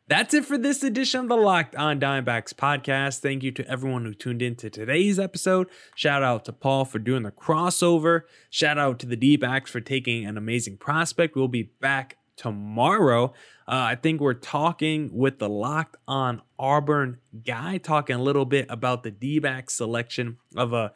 that's 0.07 0.33
it 0.33 0.45
for 0.45 0.57
this 0.57 0.83
edition 0.83 1.21
of 1.21 1.27
the 1.29 1.35
Locked 1.35 1.75
On 1.75 1.99
Diamondbacks 1.99 2.53
podcast. 2.53 3.19
Thank 3.19 3.43
you 3.43 3.51
to 3.51 3.67
everyone 3.67 4.05
who 4.05 4.13
tuned 4.13 4.41
in 4.41 4.55
to 4.57 4.69
today's 4.69 5.17
episode. 5.17 5.67
Shout 5.95 6.21
out 6.21 6.45
to 6.45 6.53
Paul 6.53 6.85
for 6.85 6.99
doing 6.99 7.23
the 7.23 7.31
crossover. 7.31 8.21
Shout 8.49 8.77
out 8.77 8.99
to 8.99 9.07
the 9.07 9.15
D 9.15 9.35
backs 9.35 9.71
for 9.71 9.81
taking 9.81 10.25
an 10.25 10.37
amazing 10.37 10.77
prospect. 10.77 11.35
We'll 11.35 11.47
be 11.47 11.71
back 11.81 12.17
tomorrow. 12.35 13.33
Uh, 13.67 13.89
I 13.89 13.95
think 13.95 14.21
we're 14.21 14.35
talking 14.35 15.09
with 15.11 15.39
the 15.39 15.49
Locked 15.49 15.97
On 16.07 16.41
Auburn 16.59 17.17
guy, 17.43 17.79
talking 17.79 18.15
a 18.15 18.21
little 18.21 18.45
bit 18.45 18.67
about 18.69 19.01
the 19.01 19.11
D 19.11 19.39
back 19.39 19.71
selection 19.71 20.37
of 20.55 20.71
a 20.71 20.93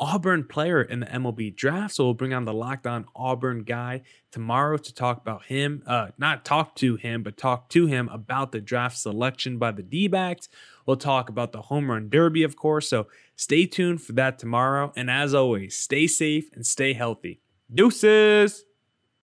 Auburn 0.00 0.44
player 0.44 0.80
in 0.80 1.00
the 1.00 1.06
MLB 1.06 1.54
draft. 1.54 1.94
So 1.94 2.04
we'll 2.04 2.14
bring 2.14 2.32
on 2.32 2.46
the 2.46 2.54
Locked 2.54 2.86
On 2.86 3.04
Auburn 3.14 3.64
guy 3.64 4.00
tomorrow 4.32 4.78
to 4.78 4.94
talk 4.94 5.18
about 5.18 5.44
him, 5.44 5.82
uh, 5.86 6.08
not 6.16 6.44
talk 6.44 6.74
to 6.76 6.96
him, 6.96 7.22
but 7.22 7.36
talk 7.36 7.68
to 7.70 7.86
him 7.86 8.08
about 8.08 8.52
the 8.52 8.60
draft 8.60 8.96
selection 8.96 9.58
by 9.58 9.72
the 9.72 9.82
D 9.82 10.08
backs. 10.08 10.48
We'll 10.86 10.96
talk 10.96 11.28
about 11.28 11.52
the 11.52 11.62
home 11.62 11.90
run 11.90 12.08
derby, 12.08 12.42
of 12.42 12.56
course. 12.56 12.88
So 12.88 13.08
stay 13.36 13.66
tuned 13.66 14.00
for 14.02 14.12
that 14.14 14.38
tomorrow. 14.38 14.92
And 14.96 15.10
as 15.10 15.34
always, 15.34 15.76
stay 15.76 16.06
safe 16.06 16.50
and 16.54 16.66
stay 16.66 16.94
healthy. 16.94 17.40
Deuces. 17.72 18.64